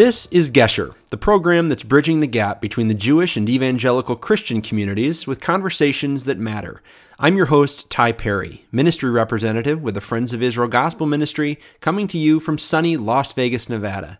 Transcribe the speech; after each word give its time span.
This 0.00 0.24
is 0.30 0.50
Gesher, 0.50 0.94
the 1.10 1.18
program 1.18 1.68
that's 1.68 1.82
bridging 1.82 2.20
the 2.20 2.26
gap 2.26 2.62
between 2.62 2.88
the 2.88 2.94
Jewish 2.94 3.36
and 3.36 3.46
evangelical 3.50 4.16
Christian 4.16 4.62
communities 4.62 5.26
with 5.26 5.42
conversations 5.42 6.24
that 6.24 6.38
matter. 6.38 6.80
I'm 7.18 7.36
your 7.36 7.44
host, 7.52 7.90
Ty 7.90 8.12
Perry, 8.12 8.64
ministry 8.72 9.10
representative 9.10 9.82
with 9.82 9.94
the 9.94 10.00
Friends 10.00 10.32
of 10.32 10.42
Israel 10.42 10.68
Gospel 10.68 11.06
Ministry, 11.06 11.58
coming 11.82 12.08
to 12.08 12.16
you 12.16 12.40
from 12.40 12.56
sunny 12.56 12.96
Las 12.96 13.34
Vegas, 13.34 13.68
Nevada. 13.68 14.18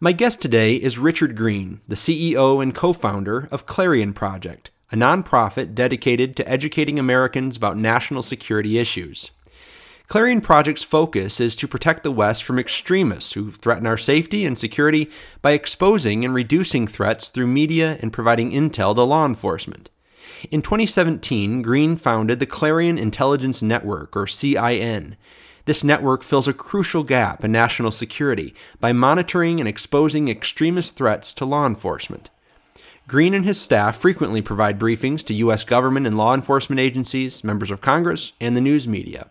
My 0.00 0.12
guest 0.12 0.40
today 0.40 0.76
is 0.76 0.98
Richard 0.98 1.36
Green, 1.36 1.82
the 1.86 1.96
CEO 1.96 2.62
and 2.62 2.74
co 2.74 2.94
founder 2.94 3.46
of 3.50 3.66
Clarion 3.66 4.14
Project, 4.14 4.70
a 4.90 4.96
nonprofit 4.96 5.74
dedicated 5.74 6.34
to 6.36 6.48
educating 6.48 6.98
Americans 6.98 7.58
about 7.58 7.76
national 7.76 8.22
security 8.22 8.78
issues. 8.78 9.32
Clarion 10.10 10.40
Project's 10.40 10.82
focus 10.82 11.38
is 11.38 11.54
to 11.54 11.68
protect 11.68 12.02
the 12.02 12.10
West 12.10 12.42
from 12.42 12.58
extremists 12.58 13.34
who 13.34 13.52
threaten 13.52 13.86
our 13.86 13.96
safety 13.96 14.44
and 14.44 14.58
security 14.58 15.08
by 15.40 15.52
exposing 15.52 16.24
and 16.24 16.34
reducing 16.34 16.88
threats 16.88 17.28
through 17.28 17.46
media 17.46 17.96
and 18.02 18.12
providing 18.12 18.50
intel 18.50 18.92
to 18.92 19.04
law 19.04 19.24
enforcement. 19.24 19.88
In 20.50 20.62
2017, 20.62 21.62
Green 21.62 21.96
founded 21.96 22.40
the 22.40 22.46
Clarion 22.46 22.98
Intelligence 22.98 23.62
Network, 23.62 24.16
or 24.16 24.26
CIN. 24.26 25.16
This 25.66 25.84
network 25.84 26.24
fills 26.24 26.48
a 26.48 26.52
crucial 26.52 27.04
gap 27.04 27.44
in 27.44 27.52
national 27.52 27.92
security 27.92 28.52
by 28.80 28.92
monitoring 28.92 29.60
and 29.60 29.68
exposing 29.68 30.26
extremist 30.26 30.96
threats 30.96 31.32
to 31.34 31.44
law 31.44 31.68
enforcement. 31.68 32.30
Green 33.06 33.32
and 33.32 33.44
his 33.44 33.60
staff 33.60 33.96
frequently 33.96 34.42
provide 34.42 34.76
briefings 34.76 35.24
to 35.26 35.34
U.S. 35.34 35.62
government 35.62 36.08
and 36.08 36.16
law 36.16 36.34
enforcement 36.34 36.80
agencies, 36.80 37.44
members 37.44 37.70
of 37.70 37.80
Congress, 37.80 38.32
and 38.40 38.56
the 38.56 38.60
news 38.60 38.88
media. 38.88 39.30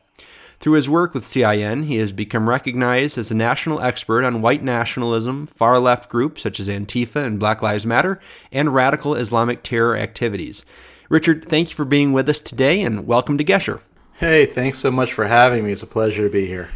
Through 0.59 0.73
his 0.73 0.89
work 0.89 1.13
with 1.13 1.25
CIN, 1.25 1.83
he 1.83 1.97
has 1.97 2.11
become 2.11 2.49
recognized 2.49 3.17
as 3.17 3.31
a 3.31 3.35
national 3.35 3.79
expert 3.79 4.25
on 4.25 4.41
white 4.41 4.61
nationalism, 4.61 5.47
far 5.47 5.79
left 5.79 6.09
groups 6.09 6.41
such 6.41 6.59
as 6.59 6.67
Antifa 6.67 7.25
and 7.25 7.39
Black 7.39 7.61
Lives 7.61 7.85
Matter, 7.85 8.19
and 8.51 8.73
radical 8.73 9.15
Islamic 9.15 9.63
terror 9.63 9.95
activities. 9.95 10.65
Richard, 11.07 11.45
thank 11.45 11.69
you 11.69 11.75
for 11.77 11.85
being 11.85 12.11
with 12.11 12.27
us 12.27 12.41
today 12.41 12.81
and 12.81 13.07
welcome 13.07 13.37
to 13.37 13.43
Gesher. 13.45 13.79
Hey, 14.15 14.45
thanks 14.45 14.79
so 14.79 14.91
much 14.91 15.13
for 15.13 15.25
having 15.25 15.63
me. 15.63 15.71
It's 15.71 15.83
a 15.83 15.87
pleasure 15.87 16.23
to 16.23 16.29
be 16.29 16.45
here. 16.45 16.67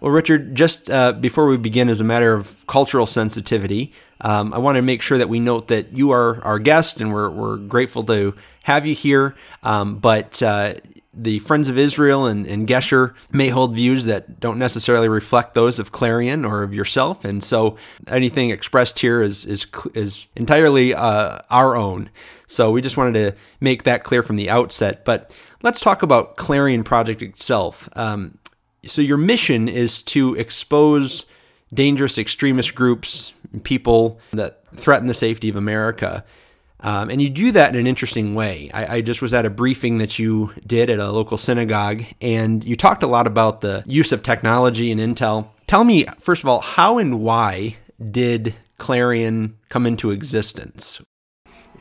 Well, 0.00 0.10
Richard, 0.10 0.56
just 0.56 0.90
uh, 0.90 1.12
before 1.12 1.46
we 1.46 1.56
begin, 1.56 1.88
as 1.88 2.00
a 2.00 2.04
matter 2.04 2.34
of 2.34 2.66
cultural 2.66 3.06
sensitivity, 3.06 3.92
um, 4.22 4.52
I 4.52 4.58
want 4.58 4.76
to 4.76 4.82
make 4.82 5.00
sure 5.00 5.18
that 5.18 5.28
we 5.28 5.38
note 5.38 5.68
that 5.68 5.96
you 5.96 6.10
are 6.10 6.42
our 6.42 6.58
guest 6.58 7.00
and 7.00 7.12
we're, 7.12 7.30
we're 7.30 7.58
grateful 7.58 8.02
to 8.04 8.34
have 8.64 8.84
you 8.84 8.96
here. 8.96 9.36
Um, 9.62 9.98
but 9.98 10.42
uh, 10.42 10.74
the 11.14 11.40
Friends 11.40 11.68
of 11.68 11.76
Israel 11.76 12.26
and, 12.26 12.46
and 12.46 12.66
Gesher 12.66 13.14
may 13.30 13.48
hold 13.48 13.74
views 13.74 14.06
that 14.06 14.40
don't 14.40 14.58
necessarily 14.58 15.08
reflect 15.08 15.54
those 15.54 15.78
of 15.78 15.92
Clarion 15.92 16.44
or 16.44 16.62
of 16.62 16.72
yourself, 16.72 17.24
and 17.24 17.44
so 17.44 17.76
anything 18.06 18.50
expressed 18.50 18.98
here 18.98 19.22
is 19.22 19.44
is 19.44 19.66
is 19.94 20.26
entirely 20.36 20.94
uh, 20.94 21.38
our 21.50 21.76
own. 21.76 22.10
So 22.46 22.70
we 22.70 22.82
just 22.82 22.96
wanted 22.96 23.14
to 23.14 23.36
make 23.60 23.84
that 23.84 24.04
clear 24.04 24.22
from 24.22 24.36
the 24.36 24.50
outset. 24.50 25.04
But 25.04 25.34
let's 25.62 25.80
talk 25.80 26.02
about 26.02 26.36
Clarion 26.36 26.84
Project 26.84 27.22
itself. 27.22 27.88
Um, 27.94 28.38
so 28.84 29.00
your 29.00 29.16
mission 29.16 29.68
is 29.68 30.02
to 30.02 30.34
expose 30.34 31.24
dangerous 31.72 32.18
extremist 32.18 32.74
groups, 32.74 33.32
people 33.62 34.20
that 34.32 34.62
threaten 34.74 35.08
the 35.08 35.14
safety 35.14 35.48
of 35.48 35.56
America. 35.56 36.24
Um, 36.82 37.10
and 37.10 37.22
you 37.22 37.30
do 37.30 37.52
that 37.52 37.74
in 37.74 37.80
an 37.80 37.86
interesting 37.86 38.34
way. 38.34 38.70
I, 38.74 38.96
I, 38.96 39.00
just 39.02 39.22
was 39.22 39.32
at 39.32 39.46
a 39.46 39.50
briefing 39.50 39.98
that 39.98 40.18
you 40.18 40.52
did 40.66 40.90
at 40.90 40.98
a 40.98 41.12
local 41.12 41.38
synagogue, 41.38 42.02
and 42.20 42.64
you 42.64 42.76
talked 42.76 43.04
a 43.04 43.06
lot 43.06 43.28
about 43.28 43.60
the 43.60 43.84
use 43.86 44.10
of 44.10 44.24
technology 44.24 44.90
and 44.90 45.00
intel. 45.00 45.48
Tell 45.68 45.84
me, 45.84 46.06
first 46.18 46.42
of 46.42 46.48
all, 46.48 46.60
how 46.60 46.98
and 46.98 47.20
why 47.20 47.76
did 48.10 48.54
Clarion 48.78 49.56
come 49.68 49.86
into 49.86 50.10
existence? 50.10 51.00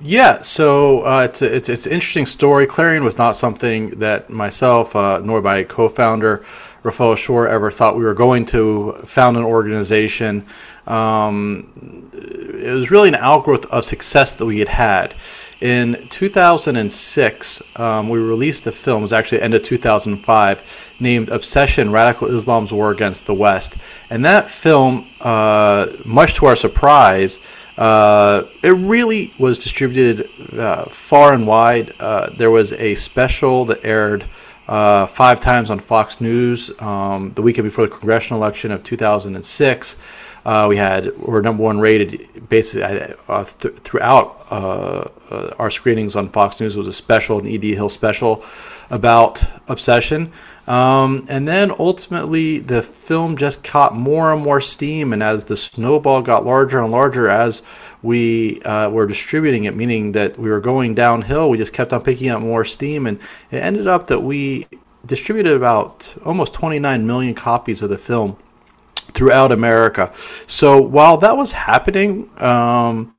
Yeah, 0.04 0.42
so 0.42 1.02
uh, 1.02 1.28
it's, 1.30 1.42
a, 1.42 1.56
it's 1.56 1.70
it's 1.70 1.86
an 1.86 1.92
interesting 1.92 2.26
story. 2.26 2.66
Clarion 2.66 3.04
was 3.04 3.18
not 3.18 3.36
something 3.36 3.92
that 4.00 4.30
myself 4.30 4.96
uh, 4.96 5.22
nor 5.24 5.42
my 5.42 5.64
co-founder 5.64 6.44
Raphael 6.84 7.16
Shore 7.16 7.48
ever 7.48 7.70
thought 7.70 7.98
we 7.98 8.04
were 8.04 8.16
going 8.16 8.46
to 8.48 8.94
found 9.06 9.38
an 9.38 9.44
organization 9.44 10.46
um, 10.88 12.10
it 12.14 12.72
was 12.72 12.92
really 12.92 13.10
an 13.10 13.16
outgrowth 13.16 13.66
of 13.68 13.86
success 13.86 14.36
that 14.36 14.46
we 14.46 14.60
had 14.60 14.68
had. 14.68 15.16
In 15.62 16.08
2006, 16.10 17.62
um, 17.76 18.10
we 18.10 18.18
released 18.18 18.66
a 18.66 18.72
film, 18.72 19.02
it 19.02 19.04
was 19.04 19.14
actually 19.14 19.42
end 19.42 19.54
of 19.54 19.62
2005, 19.62 20.92
named 21.00 21.30
Obsession 21.30 21.92
Radical 21.92 22.36
Islam's 22.36 22.74
War 22.74 22.90
Against 22.90 23.28
the 23.28 23.36
West. 23.36 23.78
And 24.10 24.26
that 24.26 24.50
film, 24.50 25.08
uh, 25.20 25.88
much 26.04 26.34
to 26.36 26.48
our 26.48 26.56
surprise, 26.56 27.40
uh, 27.78 28.46
it 28.64 28.72
really 28.72 29.34
was 29.38 29.60
distributed 29.60 30.30
uh, 30.58 30.86
far 30.86 31.34
and 31.34 31.46
wide. 31.46 31.94
Uh, 32.00 32.32
there 32.32 32.52
was 32.52 32.74
a 32.74 32.96
special 32.96 33.66
that 33.66 33.86
aired 33.86 34.26
uh, 34.68 35.06
five 35.06 35.42
times 35.42 35.70
on 35.70 35.80
Fox 35.80 36.22
News 36.22 36.72
um, 36.80 37.34
the 37.36 37.42
weekend 37.42 37.66
before 37.66 37.86
the 37.86 37.92
congressional 37.92 38.42
election 38.42 38.72
of 38.72 38.84
2006. 38.84 39.98
Uh, 40.46 40.66
we 40.70 40.78
had 40.78 41.16
we're 41.18 41.42
number 41.42 41.64
one 41.64 41.80
rated 41.80 42.50
basically 42.50 42.84
uh, 43.28 43.44
th- 43.44 43.76
throughout 43.80 44.48
uh, 44.50 45.08
uh 45.30 45.56
our 45.60 45.70
screenings 45.70 46.16
on 46.16 46.30
Fox 46.30 46.60
News. 46.60 46.76
was 46.76 46.88
a 46.88 46.94
special, 46.94 47.40
an 47.40 47.48
E.D. 47.48 47.76
Hill 47.76 47.90
special 47.90 48.44
about 48.90 49.44
obsession. 49.68 50.32
Um, 50.68 51.26
and 51.28 51.48
then 51.48 51.72
ultimately, 51.80 52.60
the 52.60 52.82
film 52.82 53.36
just 53.36 53.64
caught 53.64 53.96
more 53.96 54.32
and 54.32 54.44
more 54.44 54.62
steam, 54.62 55.12
and 55.12 55.24
as 55.24 55.46
the 55.46 55.58
snowball 55.58 56.22
got 56.22 56.46
larger 56.46 56.82
and 56.82 56.92
larger, 56.92 57.30
as 57.30 57.64
we 58.04 58.62
uh, 58.62 58.90
were 58.90 59.08
distributing 59.08 59.66
it, 59.66 59.76
meaning 59.76 60.12
that 60.12 60.38
we 60.38 60.50
were 60.50 60.60
going 60.60 60.94
downhill, 60.94 61.50
we 61.50 61.58
just 61.58 61.74
kept 61.74 61.94
on 61.94 62.04
picking 62.04 62.30
up 62.30 62.42
more 62.42 62.64
steam, 62.64 63.08
and 63.08 63.20
it 63.50 63.58
ended 63.58 63.88
up 63.88 64.08
that 64.08 64.22
we 64.22 64.68
distributed 65.06 65.54
about 65.56 66.14
almost 66.26 66.54
29 66.54 67.08
million 67.08 67.34
copies 67.34 67.82
of 67.82 67.90
the 67.90 67.98
film 67.98 68.38
throughout 69.14 69.52
America. 69.52 70.12
So 70.48 70.82
while 70.82 71.18
that 71.18 71.38
was 71.38 71.52
happening, 71.52 72.30
um, 72.42 73.16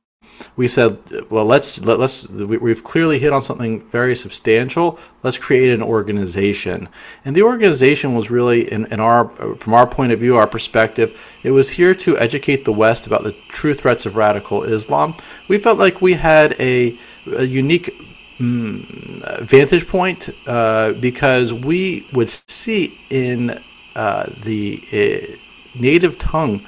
we 0.55 0.67
said, 0.67 0.99
well, 1.29 1.45
let's 1.45 1.81
let, 1.81 1.99
us 1.99 2.27
we, 2.29 2.69
have 2.69 2.83
clearly 2.83 3.19
hit 3.19 3.33
on 3.33 3.41
something 3.43 3.81
very 3.89 4.15
substantial. 4.15 4.99
Let's 5.23 5.37
create 5.37 5.71
an 5.71 5.81
organization, 5.81 6.89
and 7.25 7.35
the 7.35 7.43
organization 7.43 8.15
was 8.15 8.29
really, 8.29 8.71
in, 8.71 8.85
in 8.87 8.99
our 8.99 9.29
from 9.55 9.73
our 9.73 9.87
point 9.87 10.11
of 10.11 10.19
view, 10.19 10.37
our 10.37 10.47
perspective, 10.47 11.19
it 11.43 11.51
was 11.51 11.69
here 11.69 11.95
to 11.95 12.17
educate 12.17 12.65
the 12.65 12.73
West 12.73 13.07
about 13.07 13.23
the 13.23 13.35
true 13.49 13.73
threats 13.73 14.05
of 14.05 14.15
radical 14.15 14.63
Islam. 14.63 15.15
We 15.47 15.57
felt 15.57 15.79
like 15.79 16.01
we 16.01 16.13
had 16.13 16.55
a, 16.59 16.97
a 17.35 17.43
unique 17.43 17.93
mm, 18.39 19.47
vantage 19.47 19.87
point 19.87 20.29
uh, 20.47 20.93
because 20.93 21.53
we 21.53 22.07
would 22.13 22.29
see 22.29 22.99
in 23.09 23.61
uh, 23.95 24.29
the 24.43 24.81
uh, 24.91 25.37
native 25.73 26.17
tongue 26.17 26.65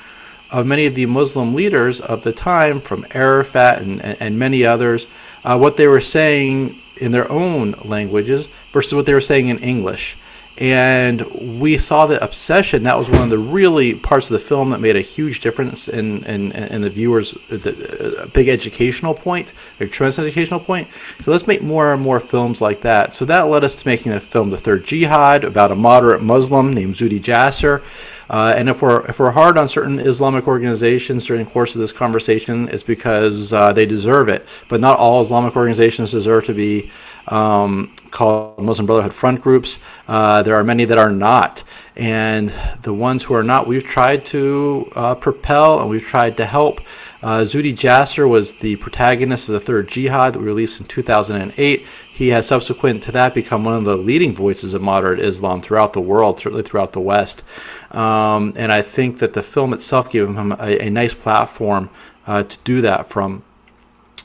of 0.52 0.66
many 0.66 0.86
of 0.86 0.96
the 0.96 1.06
Muslim 1.06 1.54
leaders 1.54 2.00
of 2.00 2.22
the 2.24 2.32
time, 2.32 2.80
from 2.80 3.06
Arafat 3.12 3.82
and, 3.82 4.02
and 4.02 4.38
many 4.38 4.66
others, 4.66 5.08
uh, 5.44 5.58
what 5.58 5.78
they 5.78 5.88
were 5.88 6.02
saying 6.02 6.80
in 6.98 7.12
their 7.12 7.30
own 7.32 7.74
languages 7.84 8.48
versus 8.72 8.94
what 8.94 9.06
they 9.06 9.14
were 9.14 9.22
saying 9.22 9.50
in 9.50 9.60
English. 9.60 10.18
And 10.58 11.60
we 11.60 11.78
saw 11.78 12.06
the 12.06 12.24
obsession. 12.24 12.84
That 12.84 12.98
was 12.98 13.10
one 13.10 13.24
of 13.24 13.30
the 13.30 13.38
really 13.38 13.94
parts 13.94 14.28
of 14.28 14.34
the 14.34 14.40
film 14.40 14.70
that 14.70 14.80
made 14.80 14.96
a 14.96 15.02
huge 15.02 15.42
difference 15.42 15.90
in 15.90 16.24
in, 16.24 16.54
in 16.54 16.82
the 16.82 16.90
viewers. 16.90 17.32
The, 17.50 18.22
a 18.24 18.28
big 18.28 18.48
educational 18.48 19.14
point, 19.14 19.54
a 19.82 19.88
tremendous 19.88 20.20
educational 20.20 20.62
point. 20.62 20.88
So 21.24 21.32
let's 21.32 21.46
make 21.46 21.62
more 21.62 21.94
and 21.94 22.02
more 22.02 22.22
films 22.22 22.62
like 22.62 22.82
that. 22.82 23.14
So 23.14 23.26
that 23.26 23.42
led 23.42 23.66
us 23.66 23.76
to 23.76 23.88
making 23.88 24.14
a 24.14 24.22
film, 24.22 24.50
The 24.50 24.58
Third 24.58 24.86
Jihad, 24.86 25.44
about 25.44 25.72
a 25.72 25.76
moderate 25.76 26.22
Muslim 26.22 26.72
named 26.72 26.96
Zuhdi 26.96 27.20
Jasser 27.20 27.84
uh, 28.30 28.54
and 28.58 28.70
if 28.70 28.82
we're 28.82 29.06
if 29.06 29.20
we're 29.20 29.32
hard 29.32 29.58
on 29.58 29.68
certain 29.68 30.00
Islamic 30.00 30.48
organizations 30.48 31.26
during 31.26 31.46
the 31.46 31.52
course 31.52 31.76
of 31.76 31.82
this 31.82 31.92
conversation, 31.92 32.68
it's 32.70 32.84
because 32.84 33.54
uh, 33.54 33.72
they 33.72 33.86
deserve 33.86 34.30
it. 34.30 34.48
But 34.68 34.82
not 34.82 34.98
all 34.98 35.22
Islamic 35.22 35.56
organizations 35.56 36.12
deserve 36.12 36.46
to 36.46 36.54
be 36.54 36.92
um, 37.28 37.96
called 38.12 38.60
Muslim 38.60 38.86
Brotherhood 38.86 39.14
front 39.14 39.42
groups. 39.42 39.80
Uh, 40.08 40.44
there 40.44 40.56
are 40.56 40.64
many 40.64 40.86
that 40.86 40.98
are 40.98 41.12
not, 41.12 41.64
and 41.96 42.54
the 42.84 42.94
ones 42.94 43.24
who 43.24 43.34
are 43.34 43.44
not, 43.44 43.68
we've 43.68 43.84
tried 43.84 44.26
to 44.26 44.92
uh, 44.96 45.16
propel 45.16 45.80
and 45.80 45.90
we've 45.90 46.04
tried 46.04 46.38
to 46.38 46.46
help. 46.46 46.82
Uh, 47.24 47.42
Zuhdi 47.42 47.74
Jasser 47.74 48.30
was 48.30 48.54
the 48.54 48.76
protagonist 48.76 49.50
of 49.50 49.54
the 49.54 49.60
Third 49.60 49.88
Jihad 49.88 50.34
that 50.34 50.40
we 50.40 50.46
released 50.46 50.80
in 50.80 50.86
2008. 50.86 51.86
He 52.14 52.28
has 52.30 52.48
subsequent 52.48 53.02
to 53.04 53.12
that 53.14 53.34
become 53.34 53.66
one 53.66 53.76
of 53.76 53.84
the 53.84 53.98
leading 53.98 54.36
voices 54.36 54.74
of 54.74 54.82
moderate 54.82 55.20
Islam 55.20 55.62
throughout 55.62 55.94
the 55.94 56.02
world, 56.02 56.40
certainly 56.40 56.64
throughout 56.64 56.94
the 56.94 57.02
West. 57.02 57.44
Um, 57.92 58.54
and 58.56 58.72
I 58.72 58.82
think 58.82 59.20
that 59.20 59.34
the 59.34 59.42
film 59.42 59.74
itself 59.74 60.12
gave 60.12 60.28
him 60.28 60.52
a, 60.52 60.86
a 60.86 60.90
nice 60.90 61.14
platform 61.14 61.90
uh, 62.28 62.44
to 62.44 62.58
do 62.64 62.82
that 62.82 63.10
from. 63.10 63.44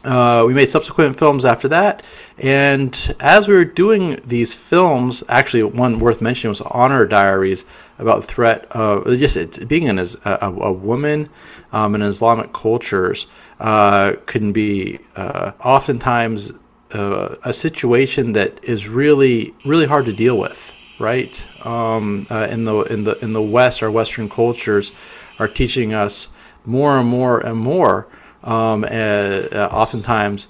Uh, 0.04 0.44
we 0.46 0.54
made 0.54 0.70
subsequent 0.70 1.18
films 1.18 1.44
after 1.44 1.68
that, 1.68 2.02
and 2.38 3.14
as 3.20 3.48
we 3.48 3.54
were 3.54 3.64
doing 3.64 4.18
these 4.24 4.54
films, 4.54 5.22
actually 5.28 5.62
one 5.62 6.00
worth 6.00 6.22
mentioning 6.22 6.50
was 6.50 6.62
Honor 6.62 7.06
Diaries 7.06 7.64
about 7.98 8.22
the 8.22 8.26
threat 8.26 8.64
of 8.70 9.06
just 9.18 9.36
it, 9.36 9.68
being 9.68 9.84
in 9.84 9.98
as 9.98 10.16
a, 10.24 10.38
a 10.40 10.72
woman 10.72 11.28
um, 11.72 11.94
in 11.94 12.00
Islamic 12.00 12.52
cultures 12.54 13.26
uh, 13.60 14.14
can 14.24 14.52
be 14.52 14.98
uh, 15.16 15.52
oftentimes 15.62 16.52
uh, 16.92 17.36
a 17.44 17.52
situation 17.52 18.32
that 18.32 18.64
is 18.64 18.88
really 18.88 19.54
really 19.66 19.86
hard 19.86 20.06
to 20.06 20.12
deal 20.14 20.38
with, 20.38 20.72
right? 20.98 21.46
Um, 21.66 22.26
uh, 22.30 22.48
in 22.50 22.64
the 22.64 22.80
in 22.84 23.04
the 23.04 23.18
in 23.22 23.34
the 23.34 23.42
West, 23.42 23.82
our 23.82 23.90
Western 23.90 24.30
cultures 24.30 24.92
are 25.38 25.48
teaching 25.48 25.92
us 25.92 26.28
more 26.64 26.98
and 26.98 27.08
more 27.08 27.40
and 27.40 27.58
more 27.58 28.08
um, 28.42 28.84
uh, 28.84 29.68
oftentimes, 29.70 30.48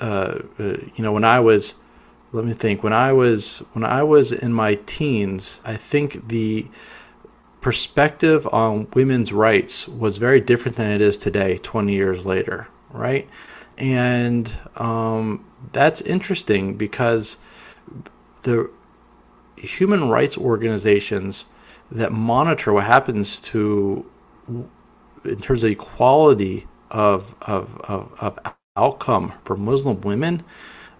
uh, 0.00 0.38
uh, 0.58 0.76
you 0.94 1.02
know, 1.04 1.12
when 1.12 1.24
I 1.24 1.40
was, 1.40 1.74
let 2.32 2.44
me 2.44 2.52
think, 2.52 2.82
when 2.82 2.92
I 2.92 3.12
was 3.12 3.58
when 3.72 3.84
I 3.84 4.02
was 4.02 4.32
in 4.32 4.52
my 4.52 4.74
teens, 4.86 5.60
I 5.64 5.76
think 5.76 6.28
the 6.28 6.66
perspective 7.60 8.46
on 8.52 8.88
women's 8.94 9.32
rights 9.32 9.88
was 9.88 10.18
very 10.18 10.40
different 10.40 10.76
than 10.76 10.90
it 10.90 11.00
is 11.00 11.16
today, 11.16 11.58
20 11.58 11.92
years 11.92 12.26
later, 12.26 12.68
right? 12.90 13.28
And 13.78 14.52
um, 14.76 15.44
that's 15.72 16.02
interesting 16.02 16.74
because 16.74 17.38
the 18.42 18.70
human 19.56 20.08
rights 20.08 20.36
organizations 20.36 21.46
that 21.90 22.12
monitor 22.12 22.72
what 22.72 22.84
happens 22.84 23.40
to 23.40 24.04
in 25.24 25.40
terms 25.40 25.64
of 25.64 25.70
equality 25.70 26.66
of 26.94 27.34
of, 27.42 27.78
of, 27.82 28.12
of 28.20 28.38
outcome 28.76 29.34
for 29.44 29.56
Muslim 29.56 30.00
women, 30.02 30.42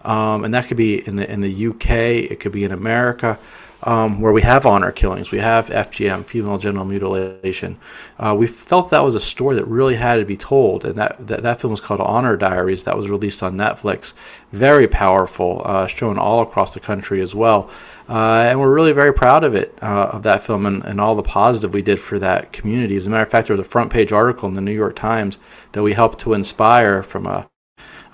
um, 0.03 0.45
and 0.45 0.53
that 0.53 0.67
could 0.67 0.77
be 0.77 1.07
in 1.07 1.15
the 1.15 1.31
in 1.31 1.41
the 1.41 1.67
UK, 1.69 1.91
it 2.31 2.39
could 2.41 2.51
be 2.51 2.65
in 2.65 2.71
America, 2.73 3.39
um, 3.85 4.19
where 4.19 4.33
we 4.33 4.41
have 4.41 4.65
honor 4.65 4.91
killings, 4.91 5.31
we 5.31 5.37
have 5.37 5.67
FGM, 5.67 6.25
female 6.25 6.57
genital 6.57 6.85
mutilation. 6.85 7.77
Uh, 8.17 8.35
we 8.37 8.47
felt 8.47 8.89
that 8.89 9.03
was 9.03 9.13
a 9.13 9.19
story 9.19 9.55
that 9.55 9.65
really 9.65 9.95
had 9.95 10.15
to 10.15 10.25
be 10.25 10.35
told, 10.35 10.85
and 10.85 10.95
that 10.95 11.27
that, 11.27 11.43
that 11.43 11.61
film 11.61 11.71
was 11.71 11.81
called 11.81 12.01
Honor 12.01 12.35
Diaries. 12.35 12.83
That 12.83 12.97
was 12.97 13.09
released 13.09 13.43
on 13.43 13.55
Netflix. 13.55 14.13
Very 14.51 14.87
powerful, 14.87 15.61
uh, 15.65 15.85
shown 15.85 16.17
all 16.17 16.41
across 16.41 16.73
the 16.73 16.79
country 16.79 17.21
as 17.21 17.35
well. 17.35 17.69
Uh, 18.09 18.47
and 18.49 18.59
we're 18.59 18.73
really 18.73 18.93
very 18.93 19.13
proud 19.13 19.43
of 19.43 19.53
it, 19.53 19.77
uh, 19.81 20.09
of 20.13 20.23
that 20.23 20.41
film, 20.41 20.65
and, 20.65 20.83
and 20.83 20.99
all 20.99 21.15
the 21.15 21.23
positive 21.23 21.73
we 21.73 21.81
did 21.81 21.99
for 21.99 22.17
that 22.19 22.51
community. 22.51 22.95
As 22.95 23.05
a 23.05 23.09
matter 23.09 23.23
of 23.23 23.29
fact, 23.29 23.47
there 23.47 23.57
was 23.57 23.65
a 23.65 23.69
front 23.69 23.91
page 23.91 24.11
article 24.11 24.49
in 24.49 24.55
the 24.55 24.61
New 24.61 24.71
York 24.71 24.95
Times 24.95 25.37
that 25.73 25.83
we 25.83 25.93
helped 25.93 26.19
to 26.21 26.33
inspire 26.33 27.03
from 27.03 27.27
a 27.27 27.47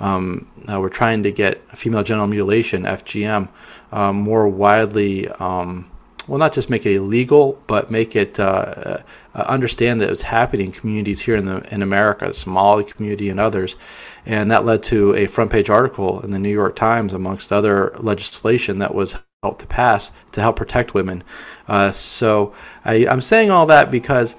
um, 0.01 0.47
uh, 0.67 0.79
we're 0.79 0.89
trying 0.89 1.23
to 1.23 1.31
get 1.31 1.61
female 1.77 2.03
genital 2.03 2.27
mutilation 2.27 2.83
(FGM) 2.83 3.47
um, 3.91 4.15
more 4.17 4.47
widely. 4.47 5.29
Um, 5.29 5.89
well, 6.27 6.39
not 6.39 6.53
just 6.53 6.69
make 6.69 6.85
it 6.85 6.95
illegal, 6.95 7.61
but 7.67 7.91
make 7.91 8.15
it 8.15 8.39
uh, 8.39 8.99
uh, 9.33 9.43
understand 9.47 10.01
that 10.01 10.09
it's 10.09 10.21
happening 10.21 10.67
in 10.67 10.71
communities 10.71 11.21
here 11.21 11.35
in 11.35 11.45
the 11.45 11.73
in 11.73 11.81
America, 11.81 12.27
the 12.27 12.33
Somali 12.33 12.83
community 12.83 13.29
and 13.29 13.39
others, 13.39 13.75
and 14.25 14.49
that 14.51 14.65
led 14.65 14.83
to 14.83 15.15
a 15.15 15.27
front 15.27 15.51
page 15.51 15.69
article 15.69 16.19
in 16.21 16.31
the 16.31 16.39
New 16.39 16.49
York 16.49 16.75
Times, 16.75 17.13
amongst 17.13 17.53
other 17.53 17.95
legislation 17.99 18.79
that 18.79 18.93
was 18.93 19.17
helped 19.43 19.61
to 19.61 19.67
pass 19.67 20.11
to 20.31 20.41
help 20.41 20.55
protect 20.55 20.93
women. 20.93 21.23
Uh, 21.67 21.91
so 21.91 22.53
I, 22.85 23.07
I'm 23.07 23.21
saying 23.21 23.51
all 23.51 23.65
that 23.67 23.91
because 23.91 24.35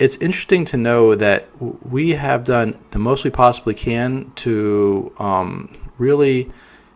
it's 0.00 0.16
interesting 0.16 0.64
to 0.64 0.78
know 0.78 1.14
that 1.14 1.46
we 1.60 2.12
have 2.12 2.42
done 2.44 2.76
the 2.90 2.98
most 2.98 3.22
we 3.22 3.30
possibly 3.30 3.74
can 3.74 4.32
to 4.34 5.12
um, 5.18 5.76
really 5.98 6.50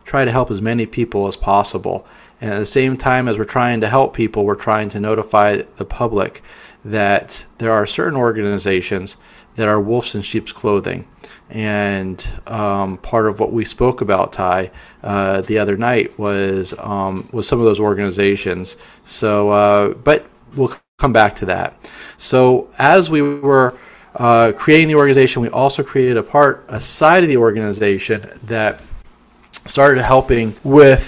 try 0.06 0.24
to 0.24 0.32
help 0.32 0.50
as 0.50 0.62
many 0.62 0.86
people 0.86 1.26
as 1.26 1.36
possible. 1.36 2.06
And 2.40 2.50
at 2.54 2.58
the 2.58 2.66
same 2.66 2.96
time 2.96 3.28
as 3.28 3.38
we're 3.38 3.44
trying 3.44 3.82
to 3.82 3.88
help 3.88 4.14
people, 4.14 4.46
we're 4.46 4.54
trying 4.54 4.88
to 4.88 5.00
notify 5.00 5.62
the 5.76 5.84
public 5.84 6.42
that 6.82 7.44
there 7.58 7.72
are 7.72 7.84
certain 7.84 8.18
organizations 8.18 9.16
that 9.56 9.68
are 9.68 9.80
wolves 9.80 10.14
in 10.14 10.22
sheep's 10.22 10.52
clothing. 10.52 11.06
And 11.50 12.26
um, 12.46 12.96
part 12.98 13.26
of 13.26 13.38
what 13.38 13.52
we 13.52 13.66
spoke 13.66 14.00
about, 14.00 14.32
Ty, 14.32 14.70
uh, 15.02 15.42
the 15.42 15.58
other 15.58 15.76
night 15.76 16.18
was 16.18 16.74
um, 16.78 17.28
was 17.32 17.46
some 17.46 17.58
of 17.58 17.66
those 17.66 17.80
organizations. 17.80 18.76
So, 19.04 19.50
uh, 19.50 19.88
but 19.90 20.26
we'll 20.56 20.74
come 20.98 21.12
back 21.12 21.34
to 21.34 21.46
that. 21.46 21.74
So 22.16 22.70
as 22.78 23.10
we 23.10 23.20
were 23.20 23.76
uh, 24.14 24.52
creating 24.56 24.88
the 24.88 24.94
organization, 24.94 25.42
we 25.42 25.48
also 25.48 25.82
created 25.82 26.16
a 26.16 26.22
part, 26.22 26.64
a 26.68 26.80
side 26.80 27.22
of 27.22 27.28
the 27.28 27.36
organization 27.36 28.26
that 28.44 28.80
started 29.66 30.02
helping 30.02 30.54
with 30.64 31.06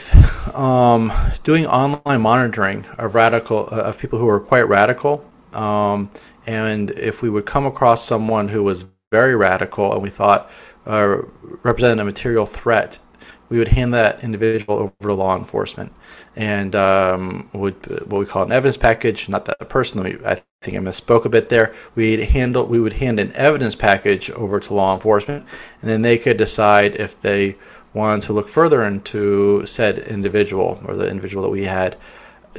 um, 0.55 1.13
doing 1.45 1.67
online 1.67 2.21
monitoring 2.21 2.85
of 2.99 3.15
radical 3.15 3.69
uh, 3.71 3.89
of 3.89 3.99
people 3.99 4.19
who 4.19 4.29
are 4.29 4.41
quite 4.41 4.69
radical. 4.69 5.25
Um, 5.53 6.11
and 6.47 6.91
if 6.91 7.23
we 7.23 7.31
would 7.31 7.47
come 7.47 7.65
across 7.65 8.05
someone 8.05 8.49
who 8.49 8.63
was 8.63 8.85
very 9.11 9.35
radical 9.35 9.93
and 9.95 10.03
we 10.03 10.11
thought 10.11 10.51
uh, 10.87 11.23
represented 11.63 12.01
a 12.01 12.05
material 12.05 12.45
threat 12.45 12.99
we 13.49 13.59
would 13.59 13.69
hand 13.69 13.95
that 13.95 14.23
individual 14.25 14.79
over 14.79 14.93
to 15.01 15.15
law 15.15 15.37
enforcement 15.37 15.93
and 16.35 16.75
um, 16.75 17.49
would 17.53 17.75
what 18.11 18.19
we 18.19 18.27
call 18.27 18.43
an 18.43 18.53
evidence 18.53 18.77
package. 18.77 19.29
Not 19.29 19.45
that 19.47 19.69
person. 19.69 20.03
Me, 20.03 20.17
I 20.25 20.43
think 20.63 20.77
I 20.77 20.81
misspoke 20.81 21.25
a 21.25 21.29
bit 21.29 21.49
there. 21.49 21.75
We'd 21.95 22.21
handle. 22.21 22.67
We 22.67 22.81
would 22.81 22.95
hand 22.95 23.21
an 23.21 23.33
evidence 23.33 23.75
package 23.75 24.31
over 24.31 24.61
to 24.61 24.75
law 24.75 24.95
enforcement, 24.95 25.45
and 25.81 25.91
then 25.91 26.03
they 26.03 26.19
could 26.19 26.37
decide 26.37 26.97
if 26.97 27.21
they 27.21 27.57
wanted 27.95 28.23
to 28.27 28.33
look 28.33 28.49
further 28.49 28.85
into 28.85 29.65
said 29.65 29.99
individual 29.99 30.81
or 30.85 30.97
the 30.97 31.09
individual 31.09 31.43
that 31.43 31.51
we 31.51 31.65
had 31.65 31.97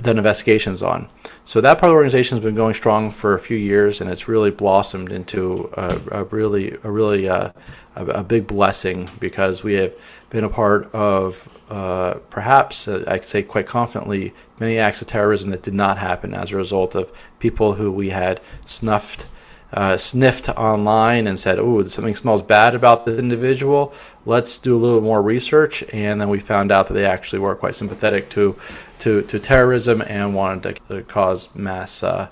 done 0.02 0.18
investigations 0.18 0.84
on. 0.84 1.08
So 1.46 1.62
that 1.62 1.80
part 1.80 1.90
of 1.90 1.94
the 1.94 1.96
organization 1.96 2.38
has 2.38 2.44
been 2.44 2.56
going 2.56 2.74
strong 2.74 3.12
for 3.12 3.36
a 3.36 3.40
few 3.40 3.58
years, 3.58 4.02
and 4.02 4.10
it's 4.10 4.28
really 4.28 4.52
blossomed 4.52 5.12
into 5.12 5.70
a, 5.74 6.00
a 6.12 6.24
really, 6.26 6.78
a 6.84 6.92
really 6.92 7.30
uh, 7.30 7.52
a, 7.96 8.06
a, 8.06 8.24
big 8.24 8.48
blessing 8.48 9.10
because 9.20 9.64
we 9.64 9.74
have 9.76 9.94
been 10.30 10.44
a 10.44 10.50
part 10.50 10.94
of 10.94 11.50
uh, 11.70 12.16
perhaps 12.30 12.88
uh, 12.88 13.04
I 13.08 13.18
could 13.18 13.30
say 13.30 13.44
quite 13.44 13.68
confidently 13.68 14.34
many 14.60 14.78
acts 14.78 15.02
of 15.02 15.08
terrorism 15.08 15.50
that 15.50 15.64
did 15.64 15.74
not 15.74 15.98
happen 15.98 16.34
as 16.34 16.52
a 16.52 16.58
result 16.58 16.96
of 16.96 17.12
people 17.40 17.74
who 17.74 17.92
we 17.92 18.10
had 18.10 18.40
snuffed 18.66 19.28
uh, 19.74 19.98
sniffed 19.98 20.50
online 20.50 21.28
and 21.28 21.40
said, 21.40 21.60
"Oh, 21.60 21.84
something 21.84 22.16
smells 22.16 22.42
bad 22.42 22.74
about 22.74 23.06
this 23.06 23.20
individual. 23.20 23.94
Let's 24.26 24.58
do 24.58 24.76
a 24.76 24.80
little 24.80 25.02
more 25.02 25.22
research." 25.22 25.84
And 25.92 26.22
then 26.22 26.30
we 26.30 26.40
found 26.40 26.72
out 26.72 26.88
that 26.88 26.94
they 26.94 27.06
actually 27.06 27.40
were 27.40 27.56
quite 27.56 27.76
sympathetic 27.76 28.30
to 28.30 28.56
to, 29.00 29.22
to 29.24 29.40
terrorism 29.40 30.02
and 30.02 30.34
wanted 30.34 30.80
to 30.88 31.04
cause 31.04 31.54
mass 31.56 32.04
uh, 32.04 32.30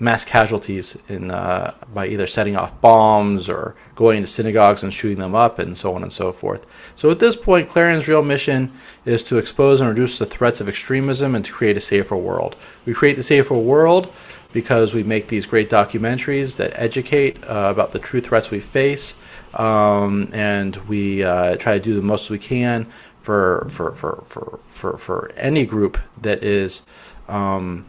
mass 0.00 0.24
casualties 0.24 0.96
in 1.08 1.30
uh, 1.30 1.74
by 1.92 2.06
either 2.06 2.26
setting 2.26 2.56
off 2.56 2.80
bombs 2.80 3.48
or 3.48 3.74
going 3.96 4.18
into 4.18 4.28
synagogues 4.28 4.82
and 4.82 4.94
shooting 4.94 5.18
them 5.18 5.34
up 5.34 5.58
and 5.58 5.76
so 5.76 5.94
on 5.94 6.02
and 6.02 6.12
so 6.12 6.32
forth. 6.32 6.66
So 6.94 7.10
at 7.10 7.18
this 7.18 7.34
point, 7.34 7.68
Clarion's 7.68 8.06
real 8.06 8.22
mission 8.22 8.72
is 9.04 9.22
to 9.24 9.38
expose 9.38 9.80
and 9.80 9.90
reduce 9.90 10.18
the 10.18 10.26
threats 10.26 10.60
of 10.60 10.68
extremism 10.68 11.34
and 11.34 11.44
to 11.44 11.52
create 11.52 11.76
a 11.76 11.80
safer 11.80 12.16
world. 12.16 12.56
We 12.86 12.94
create 12.94 13.16
the 13.16 13.22
safer 13.22 13.54
world 13.54 14.12
because 14.52 14.94
we 14.94 15.02
make 15.02 15.28
these 15.28 15.46
great 15.46 15.68
documentaries 15.68 16.56
that 16.56 16.72
educate 16.74 17.42
uh, 17.44 17.68
about 17.70 17.92
the 17.92 17.98
true 17.98 18.20
threats 18.20 18.50
we 18.50 18.60
face, 18.60 19.14
um, 19.54 20.30
and 20.32 20.76
we 20.88 21.22
uh, 21.22 21.56
try 21.56 21.74
to 21.74 21.80
do 21.80 21.94
the 21.94 22.02
most 22.02 22.30
we 22.30 22.38
can 22.38 22.86
for 23.20 23.66
for 23.70 23.92
for 23.94 24.24
for 24.26 24.60
for, 24.68 24.98
for 24.98 25.32
any 25.36 25.66
group 25.66 25.98
that 26.22 26.42
is 26.42 26.82
um, 27.28 27.86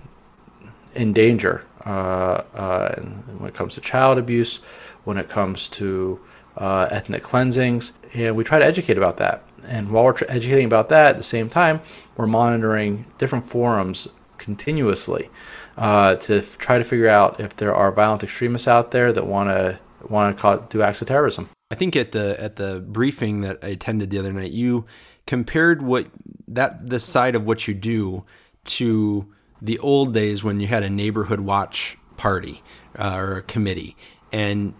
in 0.95 1.13
danger 1.13 1.63
uh, 1.85 2.43
uh, 2.53 2.95
when 3.37 3.49
it 3.49 3.55
comes 3.55 3.75
to 3.75 3.81
child 3.81 4.17
abuse, 4.17 4.57
when 5.05 5.17
it 5.17 5.29
comes 5.29 5.67
to 5.69 6.19
uh, 6.57 6.87
ethnic 6.91 7.23
cleansings, 7.23 7.93
and 8.13 8.35
we 8.35 8.43
try 8.43 8.59
to 8.59 8.65
educate 8.65 8.97
about 8.97 9.17
that. 9.17 9.43
And 9.65 9.91
while 9.91 10.03
we're 10.03 10.15
educating 10.27 10.65
about 10.65 10.89
that, 10.89 11.11
at 11.11 11.17
the 11.17 11.23
same 11.23 11.49
time, 11.49 11.81
we're 12.17 12.27
monitoring 12.27 13.05
different 13.17 13.45
forums 13.45 14.07
continuously 14.37 15.29
uh, 15.77 16.15
to 16.15 16.39
f- 16.39 16.57
try 16.57 16.77
to 16.77 16.83
figure 16.83 17.07
out 17.07 17.39
if 17.39 17.55
there 17.57 17.75
are 17.75 17.91
violent 17.91 18.23
extremists 18.23 18.67
out 18.67 18.91
there 18.91 19.13
that 19.13 19.27
want 19.27 19.49
to 19.49 19.79
want 20.07 20.37
to 20.37 20.63
do 20.69 20.81
acts 20.81 21.01
of 21.01 21.07
terrorism. 21.07 21.49
I 21.71 21.75
think 21.75 21.95
at 21.95 22.11
the 22.11 22.41
at 22.41 22.55
the 22.55 22.79
briefing 22.79 23.41
that 23.41 23.59
I 23.63 23.69
attended 23.69 24.09
the 24.09 24.19
other 24.19 24.33
night, 24.33 24.51
you 24.51 24.85
compared 25.29 25.83
what 25.83 26.07
that 26.47 26.89
the 26.89 26.97
side 26.97 27.35
of 27.35 27.45
what 27.45 27.67
you 27.67 27.73
do 27.75 28.25
to 28.65 29.27
the 29.61 29.77
old 29.77 30.11
days 30.11 30.43
when 30.43 30.59
you 30.59 30.65
had 30.65 30.81
a 30.81 30.89
neighborhood 30.89 31.39
watch 31.39 31.99
party 32.17 32.63
uh, 32.97 33.13
or 33.15 33.37
a 33.37 33.41
committee, 33.43 33.95
and 34.31 34.73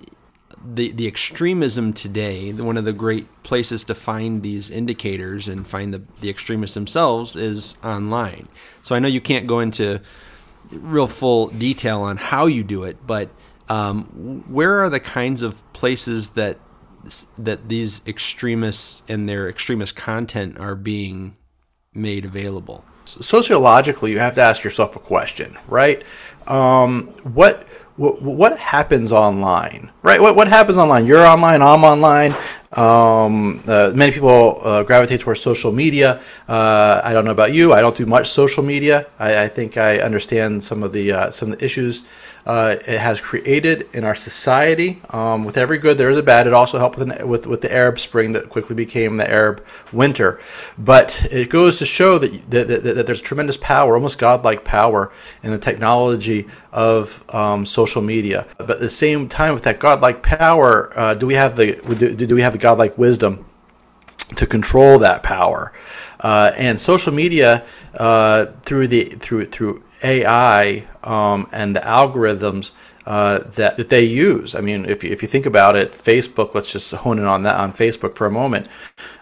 the 0.65 0.91
the 0.91 1.05
extremism 1.05 1.93
today. 1.93 2.51
One 2.51 2.77
of 2.77 2.83
the 2.83 2.93
great 2.93 3.27
places 3.43 3.83
to 3.83 3.93
find 3.93 4.41
these 4.41 4.71
indicators 4.71 5.47
and 5.47 5.67
find 5.67 5.93
the 5.93 6.01
the 6.19 6.31
extremists 6.31 6.73
themselves 6.73 7.35
is 7.35 7.77
online. 7.83 8.47
So 8.81 8.95
I 8.95 8.99
know 8.99 9.07
you 9.07 9.21
can't 9.21 9.45
go 9.45 9.59
into 9.59 10.01
real 10.71 11.07
full 11.07 11.49
detail 11.49 12.01
on 12.01 12.17
how 12.17 12.47
you 12.47 12.63
do 12.63 12.85
it, 12.85 12.97
but 13.05 13.29
um, 13.69 14.43
where 14.49 14.79
are 14.79 14.89
the 14.89 14.99
kinds 14.99 15.43
of 15.43 15.61
places 15.73 16.31
that 16.31 16.57
that 17.37 17.69
these 17.69 18.01
extremists 18.07 19.03
and 19.07 19.27
their 19.27 19.49
extremist 19.49 19.95
content 19.95 20.59
are 20.59 20.75
being 20.75 21.35
made 21.93 22.25
available? 22.25 22.83
Sociologically, 23.05 24.11
you 24.11 24.19
have 24.19 24.35
to 24.35 24.41
ask 24.41 24.63
yourself 24.63 24.95
a 24.95 24.99
question, 24.99 25.57
right? 25.67 26.03
Um, 26.47 27.07
what 27.23 27.67
what 27.97 28.57
happens 28.57 29.11
online, 29.11 29.91
right? 30.03 30.21
What 30.21 30.35
what 30.35 30.47
happens 30.47 30.77
online? 30.77 31.05
You're 31.05 31.25
online. 31.25 31.61
I'm 31.61 31.83
online. 31.83 32.35
Um, 32.73 33.63
uh, 33.67 33.91
many 33.95 34.11
people 34.11 34.59
uh, 34.61 34.83
gravitate 34.83 35.21
towards 35.21 35.41
social 35.41 35.71
media. 35.71 36.21
Uh, 36.47 37.01
I 37.03 37.13
don't 37.13 37.25
know 37.25 37.31
about 37.31 37.53
you. 37.53 37.73
I 37.73 37.81
don't 37.81 37.95
do 37.95 38.05
much 38.05 38.29
social 38.29 38.63
media. 38.63 39.07
I, 39.17 39.43
I 39.43 39.47
think 39.47 39.77
I 39.77 39.99
understand 39.99 40.63
some 40.63 40.83
of 40.83 40.93
the 40.93 41.11
uh, 41.11 41.31
some 41.31 41.51
of 41.51 41.57
the 41.57 41.65
issues 41.65 42.03
uh, 42.45 42.75
it 42.87 42.99
has 42.99 43.21
created 43.21 43.87
in 43.93 44.03
our 44.03 44.15
society. 44.15 45.01
Um, 45.11 45.43
with 45.43 45.57
every 45.57 45.77
good, 45.77 45.97
there 45.97 46.09
is 46.09 46.17
a 46.17 46.23
bad. 46.23 46.47
It 46.47 46.53
also 46.53 46.79
helped 46.79 46.97
with, 46.97 47.21
with, 47.23 47.47
with 47.47 47.61
the 47.61 47.73
Arab 47.73 47.99
Spring 47.99 48.31
that 48.33 48.49
quickly 48.49 48.75
became 48.75 49.17
the 49.17 49.29
Arab 49.29 49.65
Winter. 49.91 50.39
But 50.79 51.27
it 51.31 51.49
goes 51.49 51.77
to 51.79 51.85
show 51.85 52.17
that, 52.17 52.31
that, 52.49 52.67
that, 52.67 52.83
that 52.83 53.05
there's 53.05 53.21
tremendous 53.21 53.57
power, 53.57 53.95
almost 53.95 54.17
godlike 54.17 54.63
power, 54.63 55.11
in 55.43 55.51
the 55.51 55.57
technology 55.57 56.47
of 56.71 57.23
um, 57.33 57.65
social 57.65 58.01
media. 58.01 58.47
But 58.57 58.71
at 58.71 58.79
the 58.79 58.89
same 58.89 59.27
time, 59.27 59.53
with 59.53 59.63
that 59.63 59.79
godlike 59.79 60.23
power, 60.23 60.97
uh, 60.97 61.13
do 61.13 61.27
we 61.27 61.33
have 61.35 61.55
the 61.55 61.75
do, 61.95 62.15
do 62.15 62.35
we 62.35 62.41
have 62.41 62.58
godlike 62.59 62.97
wisdom 62.97 63.45
to 64.35 64.45
control 64.45 64.99
that 64.99 65.23
power? 65.23 65.73
Uh, 66.19 66.51
and 66.57 66.79
social 66.79 67.13
media 67.13 67.65
uh, 67.95 68.47
through 68.63 68.87
the 68.87 69.05
through 69.05 69.45
through 69.45 69.81
AI 70.03 70.85
um, 71.03 71.47
and 71.51 71.75
the 71.75 71.79
algorithms 71.79 72.71
uh, 73.05 73.39
that 73.55 73.77
that 73.77 73.89
they 73.89 74.03
use. 74.03 74.53
I 74.53 74.61
mean, 74.61 74.85
if 74.85 75.03
you, 75.03 75.11
if 75.11 75.21
you 75.21 75.27
think 75.27 75.45
about 75.45 75.75
it, 75.75 75.93
Facebook. 75.93 76.53
Let's 76.53 76.71
just 76.71 76.91
hone 76.93 77.19
in 77.19 77.25
on 77.25 77.43
that 77.43 77.55
on 77.55 77.73
Facebook 77.73 78.15
for 78.15 78.27
a 78.27 78.31
moment. 78.31 78.67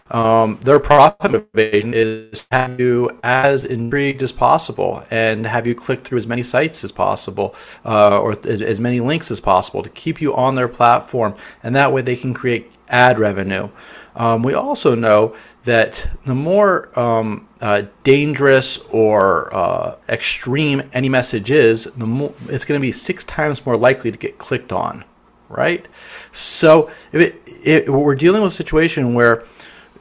Um, 0.10 0.58
their 0.63 0.79
profit 0.79 1.32
motivation 1.32 1.94
is 1.94 2.48
to 2.48 2.56
have 2.56 2.79
you 2.79 3.20
as 3.24 3.65
intrigued 3.65 4.24
as 4.24 4.32
possible 4.32 5.03
and 5.12 5.46
have 5.46 5.67
you 5.67 5.75
click 5.75 6.00
through 6.00 6.17
as 6.17 6.27
many 6.27 6.44
sites 6.44 6.84
as 6.86 6.94
possible 6.94 7.56
uh, 7.84 8.17
or 8.17 8.38
as 8.46 8.79
many 8.79 9.01
links 9.01 9.32
as 9.32 9.41
possible 9.41 9.84
to 9.84 9.89
keep 9.89 10.22
you 10.22 10.34
on 10.34 10.56
their 10.56 10.70
platform, 10.70 11.36
and 11.63 11.75
that 11.75 11.91
way 11.91 12.01
they 12.01 12.15
can 12.15 12.34
create 12.34 12.72
ad 12.89 13.20
revenue. 13.20 13.70
Um, 14.15 14.44
we 14.44 14.53
also 14.53 14.96
know 14.96 15.36
that 15.63 16.08
the 16.25 16.34
more 16.34 16.98
um, 16.98 17.48
uh, 17.62 17.84
dangerous 18.03 18.79
or 18.91 19.53
uh, 19.53 19.96
extreme 20.10 20.82
any 20.94 21.10
message 21.10 21.51
is, 21.51 21.86
the 21.86 22.08
more 22.08 22.34
it's 22.48 22.65
going 22.65 22.79
to 22.79 22.82
be 22.82 22.91
six 22.91 23.24
times 23.25 23.65
more 23.65 23.77
likely 23.77 24.12
to 24.12 24.17
get 24.17 24.38
clicked 24.38 24.72
on, 24.72 25.03
right? 25.50 25.86
So 26.32 26.89
if 27.12 27.22
it, 27.22 27.41
it, 27.65 27.89
we're 27.89 28.15
dealing 28.15 28.41
with 28.41 28.53
a 28.53 28.56
situation 28.56 29.13
where 29.13 29.44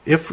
if 0.05 0.31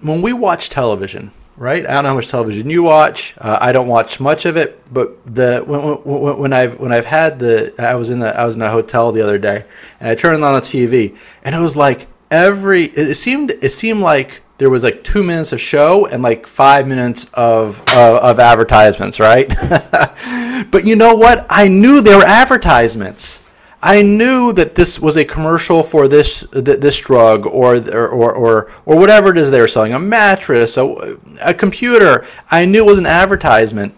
when 0.00 0.20
we 0.20 0.32
watch 0.32 0.68
television, 0.68 1.30
right? 1.56 1.84
I 1.86 1.94
don't 1.94 2.04
know 2.04 2.10
how 2.10 2.14
much 2.16 2.28
television 2.28 2.70
you 2.70 2.82
watch. 2.82 3.34
Uh, 3.38 3.58
I 3.60 3.72
don't 3.72 3.88
watch 3.88 4.20
much 4.20 4.46
of 4.46 4.56
it, 4.56 4.80
but 4.92 5.16
the 5.34 5.62
when, 5.66 5.80
when, 5.80 6.38
when, 6.38 6.52
I've 6.52 6.78
when 6.80 6.92
I've 6.92 7.04
had 7.04 7.38
the 7.38 7.74
I 7.78 7.94
was 7.94 8.10
in 8.10 8.18
the 8.18 8.38
I 8.38 8.44
was 8.44 8.56
in 8.56 8.62
a 8.62 8.70
hotel 8.70 9.12
the 9.12 9.22
other 9.22 9.38
day 9.38 9.64
and 10.00 10.08
I 10.08 10.14
turned 10.14 10.42
on 10.44 10.54
the 10.54 10.60
TV 10.60 11.16
and 11.44 11.54
it 11.54 11.58
was 11.60 11.76
like 11.76 12.08
every 12.30 12.84
it 12.84 13.14
seemed 13.16 13.50
it 13.50 13.70
seemed 13.70 14.00
like 14.00 14.42
there 14.58 14.70
was 14.70 14.82
like 14.82 15.02
two 15.02 15.22
minutes 15.22 15.52
of 15.52 15.60
show 15.60 16.06
and 16.06 16.22
like 16.22 16.46
five 16.46 16.86
minutes 16.86 17.26
of 17.34 17.82
uh, 17.88 18.20
of 18.22 18.38
advertisements, 18.38 19.18
right? 19.18 19.48
but 20.70 20.84
you 20.84 20.96
know 20.96 21.14
what? 21.14 21.46
I 21.50 21.68
knew 21.68 22.00
they 22.00 22.14
were 22.14 22.24
advertisements. 22.24 23.42
I 23.82 24.02
knew 24.02 24.52
that 24.52 24.76
this 24.76 25.00
was 25.00 25.16
a 25.16 25.24
commercial 25.24 25.82
for 25.82 26.06
this 26.06 26.46
this 26.52 26.98
drug 27.00 27.46
or 27.46 27.76
or 27.90 28.32
or 28.32 28.70
or 28.86 28.96
whatever 28.96 29.30
it 29.30 29.38
is 29.38 29.50
they 29.50 29.60
were 29.60 29.66
selling, 29.66 29.92
a 29.92 29.98
mattress, 29.98 30.76
a, 30.76 31.18
a 31.40 31.52
computer. 31.52 32.24
I 32.50 32.64
knew 32.64 32.84
it 32.84 32.86
was 32.86 32.98
an 32.98 33.06
advertisement. 33.06 33.96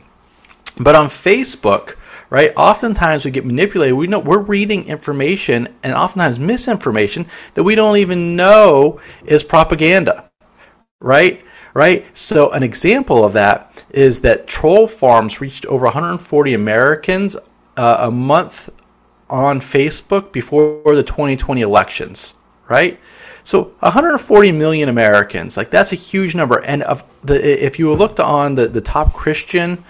But 0.79 0.97
on 0.97 1.07
Facebook, 1.09 1.97
right? 2.31 2.53
Oftentimes 2.57 3.25
we 3.25 3.31
get 3.31 3.45
manipulated. 3.45 3.97
We 3.97 4.07
know 4.07 4.19
we're 4.19 4.41
reading 4.41 4.87
information 4.87 5.69
and 5.83 5.93
oftentimes 5.93 6.39
misinformation 6.39 7.27
that 7.53 7.63
we 7.63 7.75
don't 7.75 7.99
even 7.99 8.35
know 8.35 9.01
is 9.25 9.45
propaganda, 9.45 10.31
right? 10.99 11.45
Right? 11.75 12.07
So 12.15 12.51
an 12.53 12.63
example 12.63 13.25
of 13.25 13.35
that 13.35 13.85
is 13.91 14.21
that 14.23 14.47
troll 14.47 14.87
farms 14.87 15.41
reached 15.41 15.67
over 15.67 15.85
140 15.85 16.55
Americans 16.55 17.37
uh, 17.77 17.97
a 18.01 18.11
month 18.11 18.71
on 19.31 19.61
Facebook 19.61 20.33
before 20.33 20.83
the 20.95 21.03
2020 21.03 21.63
elections, 21.63 22.35
right? 22.69 22.99
So 23.43 23.65
140 23.81 24.53
million 24.53 24.89
Americans, 24.89 25.57
like 25.57 25.71
that's 25.71 25.93
a 25.93 25.97
huge 25.97 26.35
number. 26.35 26.65
And 26.65 26.83
of 26.83 27.05
the, 27.23 27.65
if 27.65 27.79
you 27.79 27.93
looked 27.93 28.21
on 28.21 28.55
the, 28.55 28.69
the 28.69 28.81
top 28.81 29.13
Christian 29.13 29.85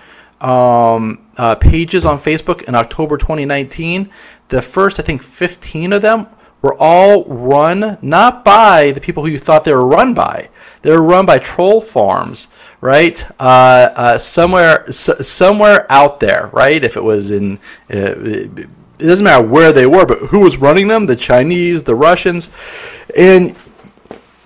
um, 0.44 1.26
uh, 1.38 1.54
pages 1.54 2.04
on 2.04 2.18
Facebook 2.18 2.62
in 2.64 2.74
October 2.74 3.16
2019. 3.16 4.10
The 4.48 4.60
first, 4.60 5.00
I 5.00 5.02
think, 5.02 5.22
15 5.22 5.94
of 5.94 6.02
them 6.02 6.26
were 6.62 6.76
all 6.78 7.24
run 7.24 7.98
not 8.02 8.44
by 8.44 8.92
the 8.92 9.00
people 9.00 9.22
who 9.24 9.30
you 9.30 9.38
thought 9.38 9.64
they 9.64 9.74
were 9.74 9.86
run 9.86 10.14
by. 10.14 10.48
They 10.82 10.90
were 10.90 11.02
run 11.02 11.24
by 11.26 11.38
troll 11.38 11.80
farms, 11.80 12.48
right? 12.80 13.24
Uh, 13.40 13.90
uh, 13.96 14.18
somewhere, 14.18 14.86
s- 14.88 15.26
somewhere 15.26 15.90
out 15.90 16.20
there, 16.20 16.50
right? 16.52 16.82
If 16.84 16.96
it 16.96 17.04
was 17.04 17.30
in, 17.30 17.58
uh, 17.90 18.14
it 18.98 19.04
doesn't 19.04 19.24
matter 19.24 19.46
where 19.46 19.72
they 19.72 19.86
were, 19.86 20.06
but 20.06 20.18
who 20.18 20.40
was 20.40 20.56
running 20.56 20.88
them? 20.88 21.06
The 21.06 21.16
Chinese, 21.16 21.82
the 21.82 21.94
Russians, 21.94 22.50
and 23.16 23.56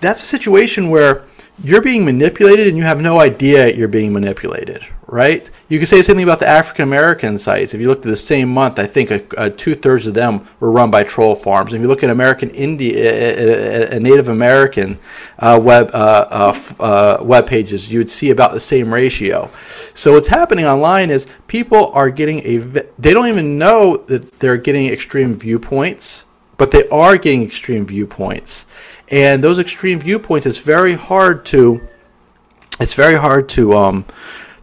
that's 0.01 0.23
a 0.23 0.25
situation 0.25 0.89
where 0.89 1.25
you're 1.63 1.81
being 1.81 2.05
manipulated 2.05 2.67
and 2.67 2.77
you 2.77 2.83
have 2.83 3.01
no 3.01 3.19
idea 3.19 3.73
you're 3.73 3.87
being 3.87 4.13
manipulated, 4.13 4.85
right? 5.07 5.49
You 5.67 5.77
could 5.77 5.89
say 5.89 5.97
the 5.97 6.03
same 6.03 6.15
thing 6.15 6.23
about 6.23 6.39
the 6.39 6.47
African 6.47 6.83
American 6.83 7.37
sites. 7.37 7.73
If 7.73 7.81
you 7.81 7.87
look 7.89 7.99
at 7.99 8.03
the 8.03 8.15
same 8.15 8.49
month, 8.49 8.79
I 8.79 8.85
think 8.85 9.09
two 9.57 9.75
thirds 9.75 10.07
of 10.07 10.13
them 10.13 10.47
were 10.59 10.71
run 10.71 10.89
by 10.89 11.03
troll 11.03 11.35
farms. 11.35 11.73
If 11.73 11.81
you 11.81 11.87
look 11.87 12.03
at 12.03 12.09
American 12.09 12.49
Indian, 12.51 13.93
a 13.93 13.99
Native 13.99 14.29
American 14.29 14.99
uh, 15.39 15.59
web 15.61 15.91
uh, 15.93 16.27
uh, 16.29 16.59
uh, 16.79 17.23
web 17.23 17.45
pages, 17.45 17.91
you 17.91 17.99
would 17.99 18.11
see 18.11 18.29
about 18.29 18.53
the 18.53 18.59
same 18.59 18.93
ratio. 18.93 19.49
So 19.93 20.13
what's 20.13 20.29
happening 20.29 20.65
online 20.65 21.09
is 21.09 21.27
people 21.47 21.91
are 21.93 22.09
getting 22.09 22.39
a. 22.39 22.57
They 22.97 23.13
don't 23.13 23.27
even 23.27 23.57
know 23.57 23.97
that 24.07 24.39
they're 24.39 24.57
getting 24.57 24.85
extreme 24.85 25.33
viewpoints, 25.33 26.25
but 26.57 26.71
they 26.71 26.87
are 26.87 27.17
getting 27.17 27.43
extreme 27.43 27.85
viewpoints 27.85 28.65
and 29.09 29.43
those 29.43 29.59
extreme 29.59 29.99
viewpoints 29.99 30.45
it's 30.45 30.57
very 30.57 30.93
hard 30.93 31.45
to 31.45 31.81
it's 32.79 32.93
very 32.93 33.15
hard 33.15 33.49
to 33.49 33.73
um 33.73 34.05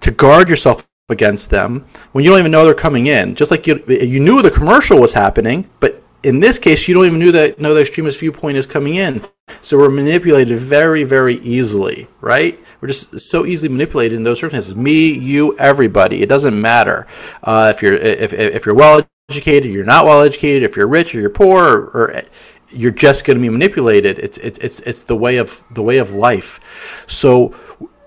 to 0.01 0.11
guard 0.11 0.49
yourself 0.49 0.87
against 1.09 1.51
them 1.51 1.87
when 2.13 2.25
you 2.25 2.31
don't 2.31 2.41
even 2.41 2.51
know 2.51 2.65
they're 2.65 2.75
coming 2.75 3.07
in. 3.07 3.35
Just 3.35 3.51
like 3.51 3.67
you 3.67 3.83
you 3.89 4.21
knew 4.21 4.43
the 4.43 4.51
commercial 4.51 4.99
was 4.99 5.13
happening 5.13 5.69
but 5.81 6.03
in 6.23 6.41
this 6.41 6.59
case 6.59 6.89
you 6.89 6.95
don't 6.95 7.07
even 7.07 7.19
know 7.19 7.31
that 7.31 7.61
know 7.61 7.75
the 7.75 7.81
extremist 7.81 8.19
viewpoint 8.19 8.57
is 8.57 8.67
coming 8.67 8.97
in. 8.97 9.25
So 9.63 9.79
we're 9.79 9.91
manipulated 9.91 10.59
very 10.59 11.05
very 11.05 11.37
easily 11.37 12.09
right? 12.21 12.59
We're 12.81 12.89
just 12.89 13.21
so 13.21 13.47
easily 13.47 13.69
manipulated 13.69 14.17
in 14.17 14.25
those 14.25 14.41
circumstances. 14.41 14.75
Me 14.75 15.13
you 15.13 15.57
everybody 15.59 16.23
it 16.23 16.29
doesn't 16.29 16.61
matter. 16.61 17.07
Uh, 17.43 17.73
if 17.75 17.83
you're 17.83 17.95
if, 17.95 18.33
if 18.33 18.67
you're 18.67 18.75
well 18.75 19.07
educated 19.29 19.71
you're 19.71 19.85
not 19.85 20.05
well 20.05 20.23
educated. 20.23 20.63
If 20.63 20.77
you're 20.77 20.89
rich 20.89 21.15
or 21.15 21.21
you're 21.21 21.31
poor 21.31 21.65
or, 21.65 21.85
or 21.91 22.23
you're 22.71 22.91
just 22.91 23.25
going 23.25 23.37
to 23.37 23.41
be 23.41 23.49
manipulated. 23.49 24.19
It's 24.19 24.39
it's 24.39 24.59
it's 24.59 24.81
it's 24.81 25.03
the 25.03 25.17
way 25.17 25.37
of 25.37 25.63
the 25.73 25.83
way 25.83 25.99
of 25.99 26.13
life. 26.13 26.61
So 27.07 27.55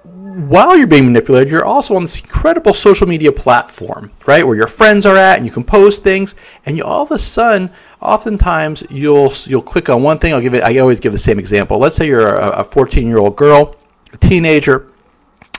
while 0.04 0.78
you're 0.78 0.88
being 0.88 1.06
manipulated, 1.06 1.52
you're 1.52 1.66
also 1.66 1.96
on 1.96 2.04
this 2.04 2.22
incredible 2.22 2.74
social 2.74 3.08
media 3.08 3.32
platform, 3.32 4.12
right, 4.26 4.46
where 4.46 4.56
your 4.56 4.68
friends 4.68 5.06
are 5.06 5.18
at, 5.18 5.38
and 5.38 5.46
you 5.46 5.52
can 5.52 5.64
post 5.64 6.04
things, 6.04 6.36
and 6.66 6.78
you 6.78 6.84
all 6.84 7.04
of 7.04 7.12
a 7.12 7.20
sudden, 7.20 7.72
oftentimes 8.02 8.84
you'll 8.90 9.34
you'll 9.46 9.62
click 9.62 9.90
on 9.90 10.04
one 10.04 10.20
thing. 10.20 10.34
I'll 10.34 10.42
give 10.42 10.54
it. 10.54 10.64
I 10.64 10.78
always 10.80 11.00
give 11.00 11.12
the 11.12 11.20
same 11.20 11.40
example. 11.40 11.78
Let's 11.80 11.96
say 11.96 12.08
you're 12.08 12.36
a 12.36 12.64
14 12.64 13.08
year 13.08 13.18
old 13.18 13.36
girl, 13.36 13.76
a 14.14 14.18
teenager, 14.18 14.88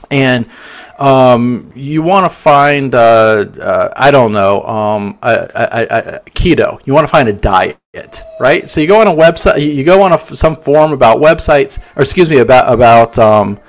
and 0.09 0.47
um, 0.99 1.71
you 1.75 2.01
want 2.01 2.25
to 2.25 2.29
find 2.29 2.93
uh, 2.93 3.45
uh, 3.59 3.93
I 3.95 4.11
don't 4.11 4.31
know 4.31 4.63
um, 4.63 5.17
a, 5.21 5.31
a, 5.55 6.15
a, 6.15 6.19
keto. 6.31 6.79
You 6.85 6.93
want 6.93 7.05
to 7.05 7.11
find 7.11 7.27
a 7.27 7.33
diet, 7.33 7.77
right? 8.39 8.69
So 8.69 8.81
you 8.81 8.87
go 8.87 8.99
on 8.99 9.07
a 9.07 9.11
website, 9.11 9.61
you 9.61 9.83
go 9.83 10.01
on 10.01 10.17
some 10.19 10.55
forum 10.55 10.91
about 10.93 11.17
websites, 11.17 11.79
or 11.95 12.01
excuse 12.01 12.29
me, 12.29 12.37
about 12.37 12.73
about 12.73 13.19
um, 13.19 13.59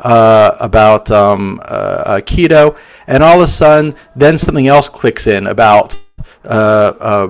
uh, 0.00 0.56
about 0.60 1.10
um, 1.10 1.60
uh, 1.64 2.20
keto, 2.24 2.76
and 3.06 3.22
all 3.22 3.36
of 3.36 3.48
a 3.48 3.50
sudden, 3.50 3.94
then 4.14 4.36
something 4.38 4.66
else 4.66 4.88
clicks 4.88 5.26
in 5.26 5.46
about 5.46 5.98
uh, 6.44 7.28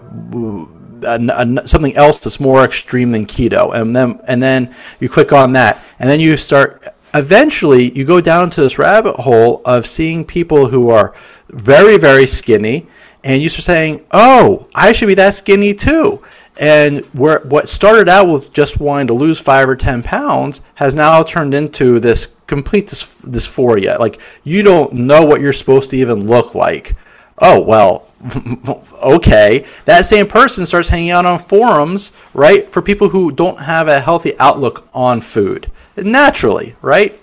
uh, 1.00 1.66
something 1.66 1.94
else 1.94 2.18
that's 2.18 2.40
more 2.40 2.64
extreme 2.64 3.10
than 3.10 3.26
keto, 3.26 3.74
and 3.74 3.94
then 3.94 4.20
and 4.26 4.42
then 4.42 4.74
you 5.00 5.08
click 5.08 5.32
on 5.32 5.52
that, 5.52 5.82
and 5.98 6.08
then 6.08 6.18
you 6.18 6.36
start 6.36 6.82
eventually 7.14 7.90
you 7.92 8.04
go 8.04 8.20
down 8.20 8.50
to 8.50 8.60
this 8.60 8.78
rabbit 8.78 9.16
hole 9.16 9.62
of 9.64 9.86
seeing 9.86 10.24
people 10.24 10.68
who 10.68 10.90
are 10.90 11.14
very, 11.48 11.96
very 11.96 12.26
skinny, 12.26 12.86
and 13.22 13.42
you 13.42 13.48
start 13.48 13.64
saying, 13.64 14.06
"Oh, 14.12 14.66
I 14.74 14.92
should 14.92 15.08
be 15.08 15.14
that 15.14 15.34
skinny 15.34 15.74
too." 15.74 16.22
And 16.58 17.04
where 17.06 17.40
what 17.40 17.68
started 17.68 18.08
out 18.08 18.28
with 18.28 18.52
just 18.52 18.80
wanting 18.80 19.08
to 19.08 19.14
lose 19.14 19.38
five 19.38 19.68
or 19.68 19.76
ten 19.76 20.02
pounds 20.02 20.62
has 20.76 20.94
now 20.94 21.22
turned 21.22 21.52
into 21.52 22.00
this 22.00 22.28
complete 22.46 22.88
dys- 22.88 23.08
dysphoria. 23.24 23.98
Like 23.98 24.18
you 24.42 24.62
don't 24.62 24.92
know 24.94 25.24
what 25.24 25.40
you're 25.40 25.52
supposed 25.52 25.90
to 25.90 25.96
even 25.96 26.26
look 26.26 26.54
like. 26.54 26.96
Oh 27.38 27.60
well, 27.60 28.08
okay. 29.02 29.66
That 29.84 30.06
same 30.06 30.26
person 30.26 30.64
starts 30.64 30.88
hanging 30.88 31.10
out 31.10 31.26
on 31.26 31.38
forums, 31.38 32.12
right, 32.32 32.70
for 32.72 32.80
people 32.80 33.10
who 33.10 33.30
don't 33.30 33.58
have 33.58 33.88
a 33.88 34.00
healthy 34.00 34.38
outlook 34.38 34.88
on 34.94 35.20
food. 35.20 35.70
Naturally, 35.96 36.74
right? 36.80 37.18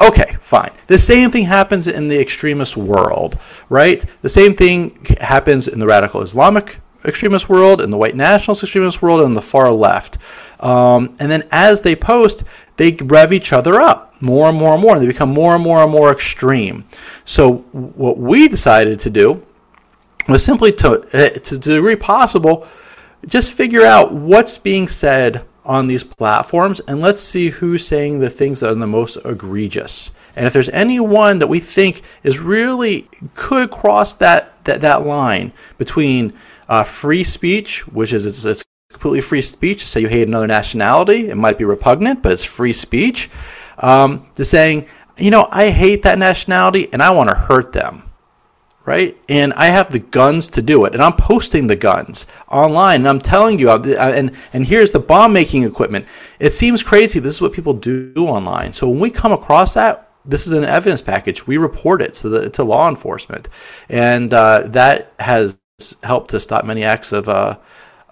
Okay, 0.00 0.36
fine. 0.40 0.70
The 0.86 0.96
same 0.96 1.30
thing 1.30 1.44
happens 1.44 1.86
in 1.86 2.08
the 2.08 2.18
extremist 2.18 2.76
world, 2.76 3.38
right? 3.68 4.02
The 4.22 4.30
same 4.30 4.54
thing 4.54 5.04
happens 5.20 5.68
in 5.68 5.78
the 5.78 5.86
radical 5.86 6.22
Islamic 6.22 6.78
extremist 7.04 7.48
world, 7.48 7.80
and 7.80 7.92
the 7.92 7.96
white 7.96 8.16
nationalist 8.16 8.62
extremist 8.62 9.02
world, 9.02 9.20
and 9.20 9.36
the 9.36 9.42
far 9.42 9.70
left. 9.72 10.18
Um, 10.60 11.16
and 11.18 11.30
then 11.30 11.48
as 11.50 11.82
they 11.82 11.96
post, 11.96 12.44
they 12.76 12.92
rev 12.92 13.32
each 13.32 13.52
other 13.52 13.80
up 13.80 14.14
more 14.20 14.48
and 14.48 14.58
more 14.58 14.74
and 14.74 14.82
more, 14.82 14.94
and 14.94 15.02
they 15.02 15.06
become 15.06 15.30
more 15.30 15.54
and 15.54 15.64
more 15.64 15.82
and 15.82 15.90
more 15.90 16.12
extreme. 16.12 16.84
So 17.24 17.58
what 17.72 18.18
we 18.18 18.48
decided 18.48 19.00
to 19.00 19.10
do 19.10 19.44
was 20.28 20.44
simply 20.44 20.72
to, 20.72 20.90
uh, 20.90 21.28
to 21.30 21.58
the 21.58 21.74
degree 21.76 21.96
possible, 21.96 22.66
just 23.26 23.52
figure 23.52 23.84
out 23.84 24.12
what's 24.12 24.58
being 24.58 24.88
said 24.88 25.44
on 25.64 25.86
these 25.86 26.02
platforms 26.02 26.80
and 26.88 27.00
let's 27.00 27.22
see 27.22 27.48
who's 27.50 27.86
saying 27.86 28.18
the 28.18 28.30
things 28.30 28.60
that 28.60 28.70
are 28.70 28.74
the 28.74 28.86
most 28.86 29.18
egregious. 29.24 30.10
And 30.34 30.46
if 30.46 30.52
there's 30.52 30.68
anyone 30.70 31.38
that 31.38 31.48
we 31.48 31.60
think 31.60 32.02
is 32.22 32.38
really 32.38 33.08
could 33.34 33.70
cross 33.70 34.14
that 34.14 34.64
that, 34.64 34.80
that 34.80 35.06
line 35.06 35.52
between 35.76 36.32
uh, 36.70 36.84
free 36.84 37.22
speech, 37.22 37.86
which 37.88 38.14
is 38.14 38.24
it's, 38.24 38.44
it's 38.46 38.64
completely 38.88 39.20
free 39.20 39.42
speech 39.42 39.86
say 39.86 40.00
you 40.00 40.08
hate 40.08 40.26
another 40.26 40.46
nationality, 40.46 41.28
it 41.28 41.36
might 41.36 41.58
be 41.58 41.64
repugnant, 41.64 42.22
but 42.22 42.32
it's 42.32 42.44
free 42.44 42.72
speech, 42.72 43.28
um, 43.80 44.26
to 44.34 44.44
saying, 44.44 44.86
you 45.18 45.30
know, 45.30 45.46
I 45.50 45.68
hate 45.68 46.02
that 46.04 46.18
nationality 46.18 46.88
and 46.92 47.02
I 47.02 47.10
want 47.10 47.28
to 47.28 47.36
hurt 47.36 47.72
them 47.72 48.04
right? 48.86 49.16
And 49.28 49.52
I 49.52 49.66
have 49.66 49.92
the 49.92 49.98
guns 49.98 50.48
to 50.48 50.62
do 50.62 50.84
it, 50.84 50.94
and 50.94 51.02
I'm 51.02 51.12
posting 51.12 51.66
the 51.66 51.76
guns 51.76 52.26
online, 52.48 53.02
and 53.02 53.08
I'm 53.08 53.20
telling 53.20 53.58
you, 53.58 53.70
and 53.70 54.32
and 54.52 54.66
here's 54.66 54.90
the 54.90 54.98
bomb 54.98 55.32
making 55.32 55.62
equipment. 55.64 56.06
It 56.40 56.54
seems 56.54 56.82
crazy. 56.82 57.20
This 57.20 57.36
is 57.36 57.40
what 57.40 57.52
people 57.52 57.74
do 57.74 58.12
online. 58.16 58.72
So 58.72 58.88
when 58.88 58.98
we 58.98 59.10
come 59.10 59.32
across 59.32 59.74
that, 59.74 60.10
this 60.24 60.46
is 60.46 60.52
an 60.52 60.64
evidence 60.64 61.02
package. 61.02 61.46
We 61.46 61.56
report 61.56 62.02
it 62.02 62.14
to 62.14 62.28
the 62.28 62.50
to 62.50 62.64
law 62.64 62.88
enforcement, 62.88 63.48
and 63.88 64.32
uh, 64.34 64.64
that 64.68 65.12
has 65.20 65.58
helped 66.02 66.30
to 66.30 66.40
stop 66.40 66.64
many 66.64 66.84
acts 66.84 67.12
of. 67.12 67.28
Uh, 67.28 67.56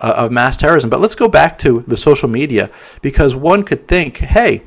uh, 0.01 0.15
of 0.17 0.31
mass 0.31 0.57
terrorism. 0.57 0.91
But 0.91 1.01
let's 1.01 1.17
go 1.17 1.27
back 1.27 1.59
to 1.59 1.85
the 1.89 1.97
social 1.97 2.29
media 2.29 2.71
because 3.03 3.35
one 3.35 3.65
could 3.65 3.89
think, 3.89 4.19
hey, 4.19 4.63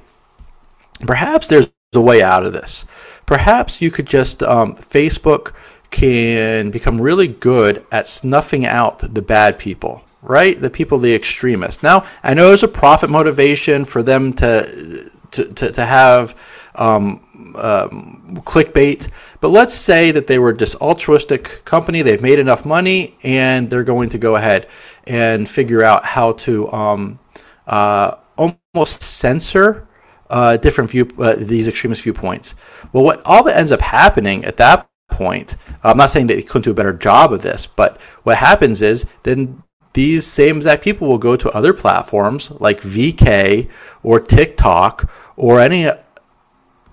perhaps 1.05 1.47
there's 1.47 1.71
a 1.93 2.01
way 2.01 2.21
out 2.21 2.45
of 2.45 2.53
this. 2.53 2.85
Perhaps 3.25 3.81
you 3.81 3.91
could 3.91 4.07
just 4.07 4.43
um, 4.43 4.75
Facebook 4.75 5.53
can 5.89 6.71
become 6.71 7.01
really 7.01 7.27
good 7.27 7.85
at 7.91 8.07
snuffing 8.07 8.65
out 8.65 9.13
the 9.13 9.21
bad 9.21 9.59
people, 9.59 10.03
right? 10.21 10.59
The 10.59 10.69
people, 10.69 10.97
the 10.97 11.13
extremists. 11.13 11.83
Now, 11.83 12.03
I 12.23 12.33
know 12.33 12.47
there's 12.47 12.63
a 12.63 12.67
profit 12.67 13.09
motivation 13.09 13.85
for 13.85 14.01
them 14.03 14.33
to 14.33 15.09
to, 15.31 15.45
to, 15.45 15.71
to 15.71 15.85
have 15.85 16.35
um, 16.75 17.25
um, 17.55 18.37
clickbait, 18.41 19.09
but 19.39 19.49
let's 19.49 19.73
say 19.73 20.11
that 20.11 20.27
they 20.27 20.39
were 20.39 20.53
this 20.53 20.75
altruistic 20.75 21.63
company, 21.65 22.01
they've 22.01 22.21
made 22.21 22.39
enough 22.39 22.65
money, 22.65 23.17
and 23.23 23.69
they're 23.69 23.83
going 23.83 24.09
to 24.09 24.17
go 24.17 24.35
ahead 24.35 24.67
and 25.05 25.47
figure 25.47 25.83
out 25.83 26.05
how 26.05 26.33
to 26.33 26.71
um, 26.71 27.19
uh, 27.67 28.15
almost 28.37 29.01
censor 29.01 29.87
uh, 30.29 30.57
different 30.57 30.89
view 30.89 31.09
uh, 31.19 31.35
these 31.37 31.67
extremist 31.67 32.01
viewpoints. 32.01 32.55
Well, 32.93 33.03
what 33.03 33.21
all 33.25 33.43
that 33.43 33.57
ends 33.57 33.71
up 33.71 33.81
happening 33.81 34.45
at 34.45 34.57
that 34.57 34.87
point. 35.11 35.57
I'm 35.83 35.97
not 35.97 36.09
saying 36.09 36.27
that 36.27 36.35
they 36.35 36.41
couldn't 36.41 36.63
do 36.63 36.71
a 36.71 36.73
better 36.73 36.93
job 36.93 37.31
of 37.31 37.43
this, 37.43 37.67
but 37.67 37.99
what 38.23 38.37
happens 38.37 38.81
is 38.81 39.05
then 39.23 39.61
these 39.93 40.25
same 40.25 40.57
exact 40.57 40.83
people 40.83 41.07
will 41.07 41.17
go 41.17 41.35
to 41.35 41.51
other 41.51 41.73
platforms 41.73 42.49
like 42.59 42.81
VK 42.81 43.69
or 44.01 44.19
TikTok 44.19 45.11
or 45.35 45.59
any 45.59 45.89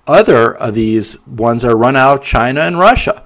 other 0.09 0.57
of 0.57 0.75
these 0.75 1.25
ones 1.27 1.65
are 1.65 1.77
run 1.77 1.97
out 1.97 2.21
of 2.21 2.25
China 2.25 2.63
and 2.63 2.79
Russia, 2.79 3.23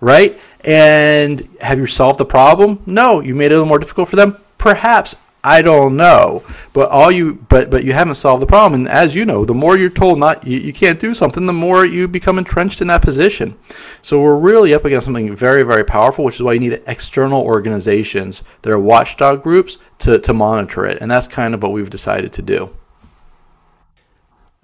right? 0.00 0.38
And 0.64 1.48
have 1.60 1.78
you 1.78 1.86
solved 1.86 2.18
the 2.18 2.24
problem? 2.24 2.82
No, 2.86 3.20
you 3.20 3.34
made 3.34 3.46
it 3.46 3.54
a 3.54 3.58
little 3.58 3.66
more 3.66 3.78
difficult 3.78 4.08
for 4.08 4.16
them. 4.16 4.38
Perhaps 4.58 5.16
I 5.46 5.60
don't 5.60 5.94
know, 5.94 6.42
but 6.72 6.88
all 6.88 7.12
you 7.12 7.34
but 7.50 7.68
but 7.70 7.84
you 7.84 7.92
haven't 7.92 8.14
solved 8.14 8.40
the 8.40 8.46
problem. 8.46 8.80
And 8.80 8.88
as 8.88 9.14
you 9.14 9.26
know, 9.26 9.44
the 9.44 9.52
more 9.52 9.76
you're 9.76 9.90
told 9.90 10.18
not 10.18 10.46
you, 10.46 10.58
you 10.58 10.72
can't 10.72 10.98
do 10.98 11.12
something, 11.12 11.44
the 11.44 11.52
more 11.52 11.84
you 11.84 12.08
become 12.08 12.38
entrenched 12.38 12.80
in 12.80 12.88
that 12.88 13.02
position. 13.02 13.54
So 14.00 14.22
we're 14.22 14.38
really 14.38 14.72
up 14.72 14.86
against 14.86 15.04
something 15.04 15.36
very 15.36 15.62
very 15.62 15.84
powerful, 15.84 16.24
which 16.24 16.36
is 16.36 16.42
why 16.42 16.54
you 16.54 16.60
need 16.60 16.82
external 16.86 17.42
organizations 17.42 18.42
that 18.62 18.72
are 18.72 18.78
watchdog 18.78 19.42
groups 19.42 19.76
to 19.98 20.18
to 20.18 20.32
monitor 20.32 20.86
it, 20.86 20.96
and 21.02 21.10
that's 21.10 21.26
kind 21.26 21.54
of 21.54 21.62
what 21.62 21.72
we've 21.72 21.90
decided 21.90 22.32
to 22.32 22.42
do. 22.42 22.70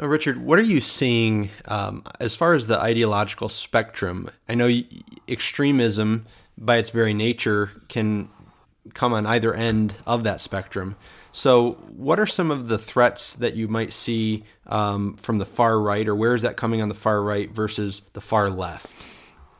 Now, 0.01 0.07
Richard, 0.07 0.39
what 0.39 0.59
are 0.59 0.63
you 0.63 0.81
seeing 0.81 1.51
um, 1.67 2.05
as 2.19 2.35
far 2.35 2.55
as 2.55 2.67
the 2.67 2.81
ideological 2.81 3.51
spectrum? 3.51 4.31
I 4.49 4.55
know 4.55 4.71
extremism, 5.29 6.25
by 6.57 6.79
its 6.79 6.89
very 6.89 7.13
nature, 7.13 7.71
can 7.89 8.31
come 8.95 9.13
on 9.13 9.27
either 9.27 9.53
end 9.53 9.95
of 10.07 10.25
that 10.25 10.41
spectrum. 10.41 10.97
So, 11.33 11.73
what 11.95 12.19
are 12.19 12.27
some 12.27 12.51
of 12.51 12.67
the 12.67 12.79
threats 12.79 13.35
that 13.35 13.55
you 13.55 13.69
might 13.69 13.93
see 13.93 14.45
um, 14.69 15.17
from 15.17 15.37
the 15.37 15.45
far 15.45 15.79
right, 15.79 16.09
or 16.09 16.15
where 16.15 16.35
is 16.35 16.43
that 16.43 16.57
coming 16.57 16.81
on 16.81 16.89
the 16.89 16.95
far 16.95 17.23
right 17.23 17.51
versus 17.51 18.01
the 18.15 18.23
far 18.23 18.49
left? 18.49 18.91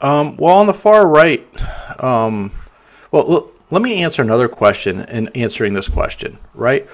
Um, 0.01 0.39
well, 0.39 0.57
on 0.57 0.67
the 0.67 0.75
far 0.75 1.07
right, 1.07 1.47
um, 2.03 2.51
well, 3.13 3.31
l- 3.31 3.53
let 3.71 3.83
me 3.83 4.03
answer 4.03 4.23
another 4.23 4.49
question 4.49 5.01
in 5.03 5.29
answering 5.29 5.75
this 5.75 5.89
question, 5.89 6.39
right? 6.55 6.89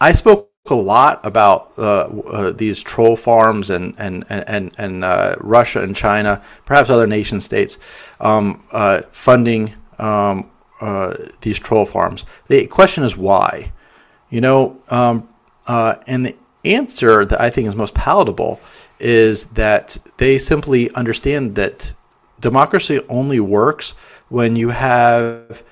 I 0.00 0.12
spoke 0.12 0.51
a 0.70 0.74
lot 0.74 1.24
about 1.24 1.72
uh, 1.76 2.04
uh, 2.04 2.52
these 2.52 2.80
troll 2.80 3.16
farms 3.16 3.68
and 3.68 3.94
and 3.98 4.24
and 4.28 4.72
and 4.78 5.04
uh, 5.04 5.34
Russia 5.40 5.82
and 5.82 5.96
China, 5.96 6.40
perhaps 6.66 6.88
other 6.88 7.06
nation 7.06 7.40
states, 7.40 7.78
um, 8.20 8.62
uh, 8.70 9.02
funding 9.10 9.74
um, 9.98 10.48
uh, 10.80 11.16
these 11.40 11.58
troll 11.58 11.84
farms. 11.84 12.24
The 12.48 12.66
question 12.68 13.02
is 13.02 13.16
why. 13.16 13.72
You 14.30 14.40
know, 14.40 14.80
um, 14.88 15.28
uh, 15.66 15.96
and 16.06 16.26
the 16.26 16.36
answer 16.64 17.24
that 17.24 17.40
I 17.40 17.50
think 17.50 17.66
is 17.66 17.74
most 17.74 17.94
palatable 17.94 18.60
is 19.00 19.46
that 19.46 19.98
they 20.16 20.38
simply 20.38 20.90
understand 20.94 21.56
that 21.56 21.92
democracy 22.40 23.00
only 23.08 23.40
works 23.40 23.94
when 24.28 24.56
you 24.56 24.70
have 24.70 25.62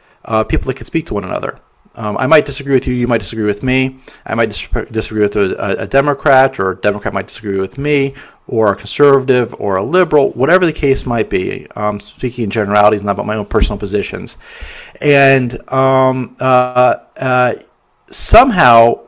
people 0.49 0.67
that 0.67 0.77
can 0.77 0.85
speak 0.85 1.07
to 1.07 1.15
one 1.15 1.25
another. 1.25 1.59
Um, 2.01 2.17
I 2.17 2.27
might 2.27 2.47
disagree 2.47 2.73
with 2.73 2.87
you. 2.87 2.95
You 2.95 3.07
might 3.07 3.21
disagree 3.21 3.45
with 3.45 3.63
me. 3.63 3.99
I 4.25 4.35
might 4.35 4.49
dis- 4.49 4.87
disagree 4.91 5.21
with 5.21 5.37
a, 5.37 5.83
a, 5.83 5.87
Democrat, 5.87 6.59
or 6.59 6.71
a 6.71 6.77
Democrat 6.77 7.13
might 7.13 7.27
disagree 7.27 7.61
with 7.61 7.77
me, 7.77 8.15
or 8.49 8.73
a 8.73 8.77
conservative, 8.77 9.55
or 9.59 9.77
a 9.77 9.85
liberal, 9.85 10.31
whatever 10.31 10.65
the 10.65 10.73
case 10.73 11.05
might 11.05 11.29
be. 11.29 11.67
Um, 11.77 12.01
speaking 12.01 12.45
in 12.45 12.51
generalities, 12.51 13.05
not 13.05 13.13
about 13.13 13.27
my 13.27 13.37
own 13.37 13.45
personal 13.45 13.79
positions. 13.79 14.39
And 15.03 15.61
um, 15.71 16.37
uh, 16.41 16.97
uh, 17.19 17.55
somehow, 18.11 19.01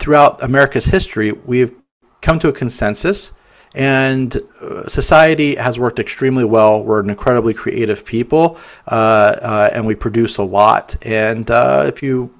throughout 0.00 0.42
America's 0.42 0.86
history, 0.86 1.30
we've 1.30 1.76
come 2.20 2.40
to 2.40 2.48
a 2.48 2.52
consensus, 2.52 3.32
and 3.74 4.36
uh, 4.60 4.86
society 4.88 5.54
has 5.54 5.78
worked 5.78 6.00
extremely 6.00 6.44
well. 6.44 6.82
We're 6.82 7.00
an 7.00 7.10
incredibly 7.10 7.54
creative 7.54 8.04
people, 8.04 8.58
uh, 8.88 8.94
uh, 8.94 9.70
and 9.72 9.86
we 9.86 9.94
produce 9.94 10.38
a 10.38 10.42
lot. 10.42 10.96
And 11.02 11.48
uh, 11.50 11.84
if 11.86 12.02
you, 12.02 12.34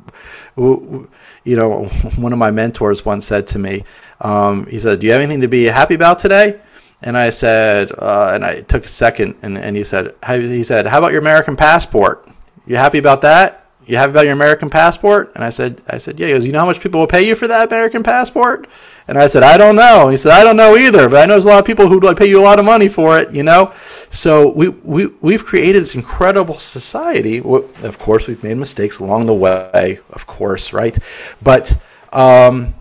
you 1.45 1.57
know, 1.57 1.85
one 2.17 2.33
of 2.33 2.39
my 2.39 2.51
mentors 2.51 3.05
once 3.05 3.27
said 3.27 3.47
to 3.49 3.59
me, 3.59 3.85
um, 4.21 4.67
he 4.67 4.79
said, 4.79 5.01
"Do 5.01 5.07
you 5.07 5.13
have 5.13 5.23
anything 5.23 5.41
to 5.41 5.49
be 5.49 5.65
happy 5.65 5.95
about 5.95 6.19
today?" 6.19 6.61
And 7.03 7.17
I 7.17 7.31
said, 7.31 7.93
uh, 7.93 8.33
and 8.35 8.45
I 8.45 8.61
took 8.61 8.85
a 8.85 8.89
second, 8.89 9.37
and, 9.41 9.57
and 9.57 9.75
he 9.75 9.85
said, 9.85 10.15
he 10.27 10.63
said, 10.63 10.87
"How 10.87 10.99
about 10.99 11.13
your 11.13 11.21
American 11.23 11.57
passport?" 11.57 12.29
You 12.67 12.77
happy 12.77 12.99
about 12.99 13.23
that? 13.23 13.67
You 13.87 13.97
happy 13.97 14.11
about 14.11 14.25
your 14.25 14.35
American 14.35 14.71
passport? 14.71 15.33
And 15.35 15.43
I 15.43 15.51
said, 15.51 15.83
I 15.89 15.99
said, 15.99 16.21
yeah. 16.21 16.29
He 16.29 16.33
goes, 16.35 16.47
you 16.47 16.53
know 16.53 16.61
how 16.61 16.67
much 16.67 16.81
people 16.81 17.01
will 17.01 17.09
pay 17.09 17.27
you 17.27 17.35
for 17.35 17.49
that 17.49 17.67
American 17.67 18.05
passport? 18.05 18.69
And 19.11 19.19
I 19.19 19.27
said, 19.27 19.43
I 19.43 19.57
don't 19.57 19.75
know. 19.75 20.09
He 20.09 20.17
said, 20.17 20.31
I 20.31 20.45
don't 20.45 20.57
know 20.57 20.77
either, 20.77 21.09
but 21.09 21.21
I 21.21 21.27
know 21.27 21.35
there's 21.35 21.45
a 21.45 21.49
lot 21.49 21.59
of 21.59 21.65
people 21.65 21.89
who 21.89 21.99
like 21.99 22.17
pay 22.17 22.29
you 22.29 22.41
a 22.41 22.45
lot 22.45 22.61
of 22.61 22.65
money 22.65 22.89
for 22.89 23.19
it, 23.19 23.33
you 23.33 23.43
know? 23.43 23.73
So 24.09 24.51
we, 24.53 24.69
we, 24.69 25.09
we've 25.21 25.45
created 25.45 25.83
this 25.83 25.97
incredible 25.97 26.61
society. 26.61 27.39
Of 27.39 27.99
course, 27.99 28.29
we've 28.29 28.41
made 28.45 28.57
mistakes 28.57 29.01
along 29.01 29.27
the 29.27 29.35
way, 29.35 29.99
of 30.11 30.29
course, 30.29 30.73
right? 30.73 30.97
But, 31.43 31.77
um, 32.13 32.75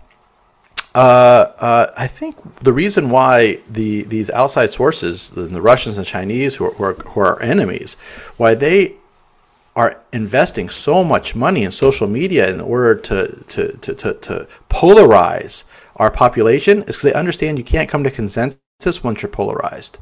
uh, 0.94 0.98
uh, 1.58 1.94
I 1.96 2.06
think 2.06 2.36
the 2.62 2.72
reason 2.72 3.10
why 3.10 3.58
the 3.68 4.02
these 4.04 4.30
outside 4.30 4.72
sources, 4.72 5.30
the, 5.30 5.42
the 5.42 5.60
Russians 5.60 5.98
and 5.98 6.06
Chinese, 6.06 6.54
who 6.54 6.66
are, 6.66 6.72
who 6.74 6.84
are, 6.84 6.94
who 6.94 7.20
are 7.20 7.42
enemies, 7.42 7.94
why 8.36 8.54
they 8.54 8.94
are 9.74 10.00
investing 10.12 10.68
so 10.68 11.02
much 11.02 11.34
money 11.34 11.64
in 11.64 11.72
social 11.72 12.06
media 12.06 12.52
in 12.52 12.60
order 12.60 12.94
to, 12.94 13.44
to, 13.48 13.76
to, 13.78 13.94
to, 13.94 14.14
to 14.14 14.48
polarize 14.68 15.64
our 16.00 16.10
population 16.10 16.78
is 16.80 16.96
because 16.96 17.02
they 17.02 17.12
understand 17.14 17.58
you 17.58 17.64
can't 17.64 17.88
come 17.88 18.02
to 18.02 18.10
consensus 18.10 19.04
once 19.04 19.22
you're 19.22 19.30
polarized 19.30 19.98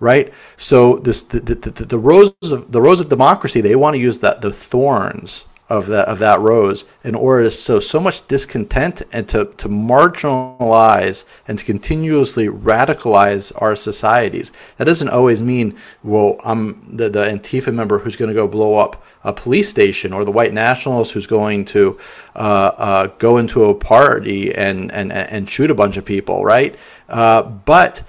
right? 0.00 0.32
So 0.56 0.98
this 0.98 1.22
the, 1.22 1.40
the, 1.40 1.54
the, 1.54 1.84
the 1.84 1.98
roses 1.98 2.52
of 2.52 2.70
the 2.70 2.80
rose 2.80 3.00
of 3.00 3.08
democracy 3.08 3.60
they 3.60 3.76
want 3.76 3.94
to 3.94 4.00
use 4.00 4.18
that 4.20 4.40
the 4.40 4.52
thorns 4.52 5.46
of 5.74 5.86
that 5.88 6.06
of 6.08 6.18
that 6.20 6.40
rose 6.40 6.84
in 7.02 7.14
order 7.14 7.44
to 7.44 7.50
sow 7.50 7.80
so 7.80 8.00
much 8.00 8.26
discontent 8.28 9.02
and 9.12 9.28
to, 9.28 9.46
to 9.56 9.68
marginalize 9.68 11.24
and 11.48 11.58
to 11.58 11.64
continuously 11.64 12.46
radicalize 12.46 13.52
our 13.60 13.74
societies. 13.74 14.52
That 14.76 14.84
doesn't 14.84 15.08
always 15.08 15.42
mean, 15.42 15.76
well, 16.02 16.36
I'm 16.44 16.96
the, 16.96 17.08
the 17.08 17.24
Antifa 17.24 17.72
member 17.74 17.98
who's 17.98 18.16
going 18.16 18.28
to 18.28 18.34
go 18.34 18.46
blow 18.46 18.76
up 18.76 19.02
a 19.24 19.32
police 19.32 19.68
station 19.68 20.12
or 20.12 20.24
the 20.24 20.32
white 20.32 20.52
nationalist 20.52 21.12
who's 21.12 21.26
going 21.26 21.64
to 21.66 21.98
uh, 22.36 22.70
uh, 22.76 23.06
go 23.18 23.38
into 23.38 23.64
a 23.64 23.74
party 23.74 24.54
and, 24.54 24.92
and, 24.92 25.12
and 25.12 25.48
shoot 25.48 25.70
a 25.70 25.74
bunch 25.74 25.96
of 25.96 26.04
people, 26.04 26.44
right? 26.44 26.76
Uh, 27.08 27.42
but 27.42 28.02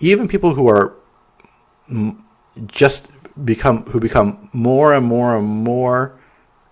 even 0.00 0.28
people 0.28 0.54
who 0.54 0.68
are 0.68 0.94
just 2.66 3.10
become 3.44 3.84
who 3.86 4.00
become 4.00 4.50
more 4.52 4.94
and 4.94 5.06
more 5.06 5.36
and 5.36 5.46
more 5.46 6.19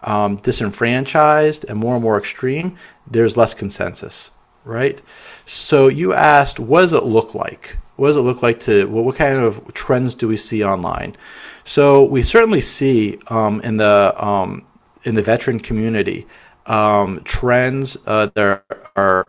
um, 0.02 0.36
disenfranchised 0.36 1.64
and 1.68 1.78
more 1.78 1.94
and 1.94 2.02
more 2.02 2.18
extreme, 2.18 2.76
there's 3.06 3.36
less 3.36 3.54
consensus, 3.54 4.30
right? 4.64 5.00
So 5.46 5.88
you 5.88 6.12
asked, 6.12 6.60
what 6.60 6.82
does 6.82 6.92
it 6.92 7.04
look 7.04 7.34
like? 7.34 7.78
What 7.96 8.08
does 8.08 8.16
it 8.16 8.20
look 8.20 8.42
like 8.42 8.60
to, 8.60 8.86
well, 8.86 9.02
what 9.02 9.16
kind 9.16 9.38
of 9.38 9.74
trends 9.74 10.14
do 10.14 10.28
we 10.28 10.36
see 10.36 10.62
online? 10.64 11.16
So 11.64 12.04
we 12.04 12.22
certainly 12.22 12.60
see 12.60 13.18
um, 13.26 13.60
in 13.62 13.76
the 13.76 14.14
um, 14.16 14.64
in 15.04 15.14
the 15.14 15.22
veteran 15.22 15.60
community 15.60 16.26
um, 16.66 17.20
trends. 17.24 17.96
Uh, 18.06 18.28
there 18.34 18.64
are 18.96 19.26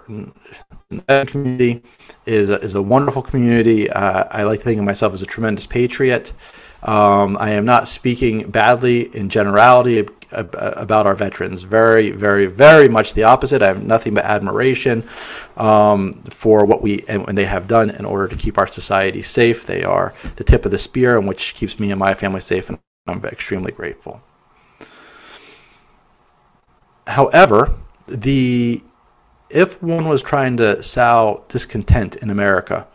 community 1.27 1.81
is 2.25 2.49
a, 2.49 2.59
is 2.61 2.75
a 2.75 2.81
wonderful 2.81 3.21
community. 3.21 3.89
Uh, 3.89 4.25
I 4.31 4.43
like 4.43 4.59
to 4.59 4.65
think 4.65 4.79
of 4.79 4.85
myself 4.85 5.13
as 5.13 5.21
a 5.21 5.25
tremendous 5.25 5.65
patriot. 5.65 6.33
Um, 6.83 7.37
I 7.39 7.51
am 7.51 7.65
not 7.65 7.87
speaking 7.87 8.49
badly 8.49 9.13
in 9.15 9.29
generality 9.29 10.07
about 10.31 11.07
our 11.07 11.15
veterans. 11.15 11.63
Very, 11.63 12.11
very, 12.11 12.45
very 12.45 12.87
much 12.87 13.13
the 13.13 13.23
opposite. 13.23 13.61
I 13.61 13.67
have 13.67 13.83
nothing 13.83 14.13
but 14.13 14.25
admiration 14.25 15.07
um, 15.57 16.13
for 16.29 16.65
what 16.65 16.81
we 16.81 17.03
and, 17.07 17.27
and, 17.27 17.37
they 17.37 17.45
have 17.45 17.67
done 17.67 17.89
in 17.89 18.05
order 18.05 18.27
to 18.27 18.35
keep 18.35 18.57
our 18.57 18.67
society 18.67 19.21
safe. 19.21 19.65
They 19.65 19.83
are 19.83 20.13
the 20.35 20.43
tip 20.43 20.65
of 20.65 20.71
the 20.71 20.77
spear, 20.77 21.17
and 21.17 21.27
which 21.27 21.55
keeps 21.55 21.79
me 21.79 21.91
and 21.91 21.99
my 21.99 22.13
family 22.13 22.41
safe, 22.41 22.69
and 22.69 22.79
I'm 23.07 23.23
extremely 23.25 23.71
grateful. 23.71 24.21
However, 27.07 27.75
the 28.07 28.83
if 29.49 29.81
one 29.81 30.07
was 30.07 30.21
trying 30.21 30.57
to 30.57 30.83
sow 30.83 31.43
discontent 31.47 32.15
in 32.17 32.29
America, 32.29 32.85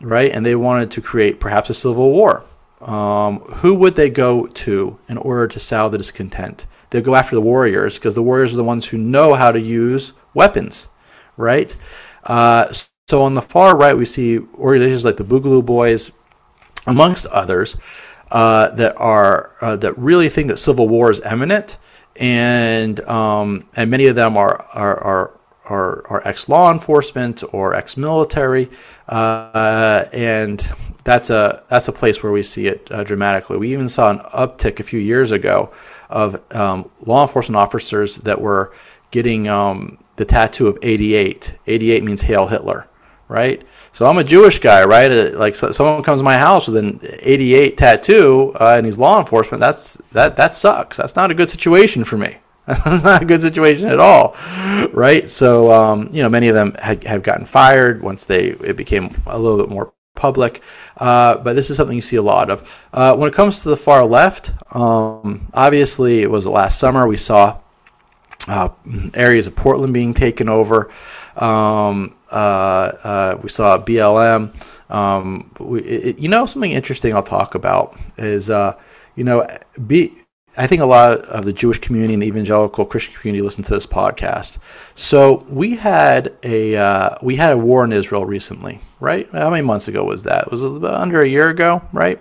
right, 0.00 0.30
and 0.30 0.44
they 0.44 0.54
wanted 0.54 0.90
to 0.90 1.00
create 1.00 1.40
perhaps 1.40 1.70
a 1.70 1.74
civil 1.74 2.10
war, 2.12 2.44
um, 2.82 3.38
who 3.40 3.74
would 3.74 3.94
they 3.94 4.10
go 4.10 4.46
to 4.46 4.98
in 5.08 5.16
order 5.16 5.46
to 5.48 5.60
sow 5.60 5.88
the 5.88 5.98
discontent? 5.98 6.66
They'll 6.92 7.00
go 7.00 7.14
after 7.14 7.34
the 7.34 7.40
warriors 7.40 7.94
because 7.94 8.14
the 8.14 8.22
warriors 8.22 8.52
are 8.52 8.58
the 8.58 8.64
ones 8.64 8.84
who 8.84 8.98
know 8.98 9.32
how 9.32 9.50
to 9.50 9.58
use 9.58 10.12
weapons, 10.34 10.90
right? 11.38 11.74
Uh, 12.22 12.70
so 13.08 13.22
on 13.22 13.32
the 13.32 13.40
far 13.40 13.74
right, 13.78 13.96
we 13.96 14.04
see 14.04 14.38
organizations 14.58 15.06
like 15.06 15.16
the 15.16 15.24
Boogaloo 15.24 15.64
Boys, 15.64 16.12
amongst 16.86 17.24
others, 17.26 17.76
uh, 18.30 18.72
that 18.72 18.94
are 18.98 19.52
uh, 19.62 19.76
that 19.76 19.96
really 19.96 20.28
think 20.28 20.48
that 20.48 20.58
civil 20.58 20.86
war 20.86 21.10
is 21.10 21.20
imminent, 21.20 21.78
and 22.16 23.00
um, 23.08 23.66
and 23.74 23.90
many 23.90 24.06
of 24.06 24.14
them 24.14 24.36
are 24.36 24.60
are 24.74 24.98
are 25.02 25.40
are, 25.64 26.06
are 26.08 26.28
ex 26.28 26.50
law 26.50 26.70
enforcement 26.70 27.42
or 27.54 27.74
ex 27.74 27.96
military, 27.96 28.70
uh, 29.08 30.04
and 30.12 30.70
that's 31.04 31.30
a 31.30 31.64
that's 31.70 31.88
a 31.88 31.92
place 31.92 32.22
where 32.22 32.32
we 32.32 32.42
see 32.42 32.66
it 32.66 32.86
uh, 32.90 33.02
dramatically. 33.02 33.56
We 33.56 33.72
even 33.72 33.88
saw 33.88 34.10
an 34.10 34.18
uptick 34.18 34.78
a 34.78 34.82
few 34.82 35.00
years 35.00 35.30
ago 35.30 35.72
of 36.12 36.40
um, 36.54 36.90
law 37.04 37.22
enforcement 37.22 37.56
officers 37.56 38.16
that 38.16 38.40
were 38.40 38.72
getting 39.10 39.48
um, 39.48 39.98
the 40.16 40.24
tattoo 40.24 40.68
of 40.68 40.78
88. 40.82 41.56
88 41.66 42.04
means 42.04 42.22
Hail 42.22 42.46
Hitler, 42.46 42.88
right? 43.28 43.62
So 43.92 44.06
I'm 44.06 44.18
a 44.18 44.24
Jewish 44.24 44.58
guy, 44.58 44.84
right? 44.84 45.10
Uh, 45.10 45.30
like 45.38 45.54
so, 45.54 45.70
someone 45.70 46.02
comes 46.02 46.20
to 46.20 46.24
my 46.24 46.38
house 46.38 46.66
with 46.66 46.76
an 46.76 47.00
88 47.02 47.76
tattoo 47.76 48.52
uh, 48.60 48.74
and 48.76 48.86
he's 48.86 48.98
law 48.98 49.18
enforcement. 49.18 49.60
That's 49.60 49.94
that 50.12 50.36
that 50.36 50.54
sucks. 50.54 50.96
That's 50.96 51.16
not 51.16 51.30
a 51.30 51.34
good 51.34 51.50
situation 51.50 52.04
for 52.04 52.16
me. 52.16 52.38
That's 52.66 53.02
not 53.02 53.22
a 53.22 53.24
good 53.24 53.40
situation 53.40 53.88
at 53.88 53.98
all, 53.98 54.36
right? 54.92 55.28
So 55.28 55.72
um, 55.72 56.08
you 56.12 56.22
know, 56.22 56.28
many 56.28 56.46
of 56.48 56.54
them 56.54 56.74
had, 56.74 57.02
have 57.04 57.24
gotten 57.24 57.44
fired 57.44 58.02
once 58.02 58.24
they 58.24 58.50
it 58.50 58.76
became 58.76 59.20
a 59.26 59.38
little 59.38 59.58
bit 59.58 59.68
more 59.68 59.92
public. 60.14 60.62
Uh, 60.96 61.36
but 61.38 61.54
this 61.54 61.70
is 61.70 61.76
something 61.76 61.96
you 61.96 62.02
see 62.02 62.16
a 62.16 62.22
lot 62.22 62.50
of. 62.50 62.70
Uh, 62.92 63.16
when 63.16 63.28
it 63.28 63.34
comes 63.34 63.62
to 63.62 63.68
the 63.68 63.76
far 63.76 64.04
left, 64.04 64.52
um, 64.74 65.48
obviously 65.54 66.22
it 66.22 66.30
was 66.30 66.46
last 66.46 66.78
summer 66.78 67.06
we 67.06 67.16
saw 67.16 67.58
uh, 68.48 68.68
areas 69.14 69.46
of 69.46 69.56
Portland 69.56 69.92
being 69.92 70.14
taken 70.14 70.48
over. 70.48 70.90
Um, 71.36 72.14
uh, 72.30 72.34
uh, 72.34 73.40
we 73.42 73.48
saw 73.48 73.78
BLM. 73.78 74.54
Um, 74.90 75.50
we, 75.58 75.80
it, 75.82 76.18
you 76.18 76.28
know, 76.28 76.46
something 76.46 76.70
interesting 76.70 77.14
I'll 77.14 77.22
talk 77.22 77.54
about 77.54 77.98
is, 78.18 78.50
uh, 78.50 78.76
you 79.16 79.24
know, 79.24 79.46
be, 79.86 80.12
I 80.56 80.66
think 80.66 80.82
a 80.82 80.86
lot 80.86 81.20
of 81.20 81.46
the 81.46 81.52
Jewish 81.52 81.78
community 81.78 82.12
and 82.12 82.22
the 82.22 82.26
evangelical 82.26 82.84
Christian 82.84 83.14
community 83.14 83.42
listen 83.42 83.64
to 83.64 83.74
this 83.74 83.86
podcast. 83.86 84.58
So 84.94 85.46
we 85.48 85.76
had 85.76 86.36
a 86.42 86.76
uh, 86.76 87.16
we 87.22 87.36
had 87.36 87.54
a 87.54 87.58
war 87.58 87.84
in 87.84 87.92
Israel 87.92 88.26
recently, 88.26 88.80
right? 89.00 89.28
How 89.32 89.48
many 89.48 89.62
months 89.62 89.88
ago 89.88 90.04
was 90.04 90.24
that? 90.24 90.46
It 90.46 90.50
was 90.50 90.62
under 90.62 91.22
a 91.22 91.28
year 91.28 91.48
ago, 91.48 91.82
right? 91.92 92.20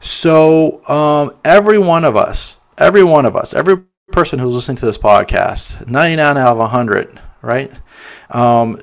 So 0.00 0.84
um, 0.88 1.36
every 1.44 1.78
one 1.78 2.04
of 2.04 2.16
us, 2.16 2.56
every 2.78 3.04
one 3.04 3.26
of 3.26 3.36
us, 3.36 3.54
every 3.54 3.78
person 4.10 4.40
who's 4.40 4.54
listening 4.54 4.78
to 4.78 4.86
this 4.86 4.98
podcast, 4.98 5.86
ninety 5.86 6.16
nine 6.16 6.36
out 6.36 6.56
of 6.56 6.70
hundred, 6.70 7.20
right? 7.42 7.70
Um, 8.30 8.80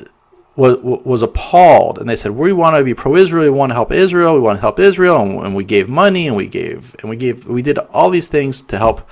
was 0.60 0.78
was 0.82 1.22
appalled, 1.22 1.98
and 2.00 2.10
they 2.10 2.18
said, 2.18 2.32
"We 2.32 2.52
want 2.52 2.76
to 2.76 2.84
be 2.84 2.94
pro-Israel. 2.94 3.46
We 3.46 3.50
want 3.50 3.70
to 3.70 3.76
help 3.76 3.92
Israel. 3.92 4.34
We 4.34 4.42
want 4.42 4.58
to 4.58 4.62
help 4.62 4.78
Israel." 4.78 5.22
And, 5.22 5.40
and, 5.40 5.56
we 5.56 5.64
gave 5.64 5.88
money, 5.88 6.28
and 6.28 6.36
we 6.36 6.48
gave, 6.48 6.96
and 7.00 7.10
we 7.10 7.16
gave, 7.16 7.48
we 7.48 7.62
did 7.62 7.78
all 7.78 8.10
these 8.10 8.28
things 8.28 8.62
to 8.64 8.78
help 8.78 9.10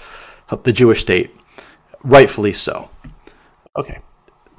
help 0.47 0.65
the 0.65 0.73
Jewish 0.73 1.01
state, 1.01 1.31
rightfully 2.03 2.53
so. 2.53 2.89
Okay, 3.77 3.99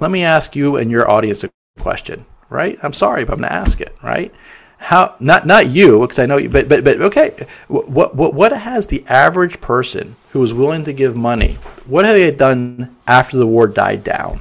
let 0.01 0.11
me 0.11 0.25
ask 0.25 0.57
you 0.57 0.77
and 0.77 0.91
your 0.91 1.11
audience 1.11 1.45
a 1.45 1.51
question. 1.79 2.25
Right? 2.49 2.79
I'm 2.83 2.95
sorry, 2.95 3.25
but 3.25 3.35
I'm 3.35 3.41
going 3.41 3.51
to 3.51 3.55
ask 3.55 3.79
it. 3.83 3.95
Right? 4.03 4.33
How? 4.79 5.15
Not 5.21 5.47
not 5.47 5.69
you, 5.69 6.01
because 6.01 6.19
I 6.19 6.25
know 6.25 6.39
you. 6.39 6.49
But 6.49 6.71
but 6.71 6.85
but 6.85 7.03
okay. 7.03 7.47
What 7.69 8.15
what 8.15 8.33
what 8.33 8.53
has 8.53 8.87
the 8.87 9.05
average 9.07 9.61
person 9.61 10.17
who 10.31 10.43
is 10.43 10.55
willing 10.55 10.85
to 10.85 10.95
give 10.95 11.15
money? 11.15 11.59
What 11.85 12.07
have 12.07 12.15
they 12.15 12.31
done 12.31 12.97
after 13.07 13.37
the 13.37 13.47
war 13.47 13.67
died 13.67 14.05
down? 14.05 14.41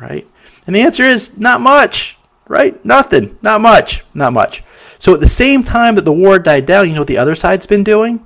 Right? 0.00 0.29
And 0.70 0.76
the 0.76 0.82
answer 0.82 1.02
is 1.02 1.36
not 1.36 1.60
much, 1.60 2.16
right? 2.46 2.84
Nothing. 2.84 3.36
Not 3.42 3.60
much. 3.60 4.04
Not 4.14 4.32
much. 4.32 4.62
So 5.00 5.12
at 5.14 5.18
the 5.18 5.28
same 5.28 5.64
time 5.64 5.96
that 5.96 6.04
the 6.04 6.12
war 6.12 6.38
died 6.38 6.64
down, 6.64 6.86
you 6.86 6.94
know 6.94 7.00
what 7.00 7.08
the 7.08 7.18
other 7.18 7.34
side's 7.34 7.66
been 7.66 7.82
doing? 7.82 8.24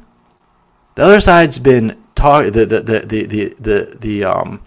The 0.95 1.05
other 1.05 1.21
side's 1.21 1.59
been 1.59 1.99
talking 2.15 2.53
the 2.53 2.67
the 2.67 2.81
the 2.83 2.99
the 3.01 3.25
the, 3.25 3.55
the, 3.59 3.97
the 3.99 4.25
um 4.25 4.63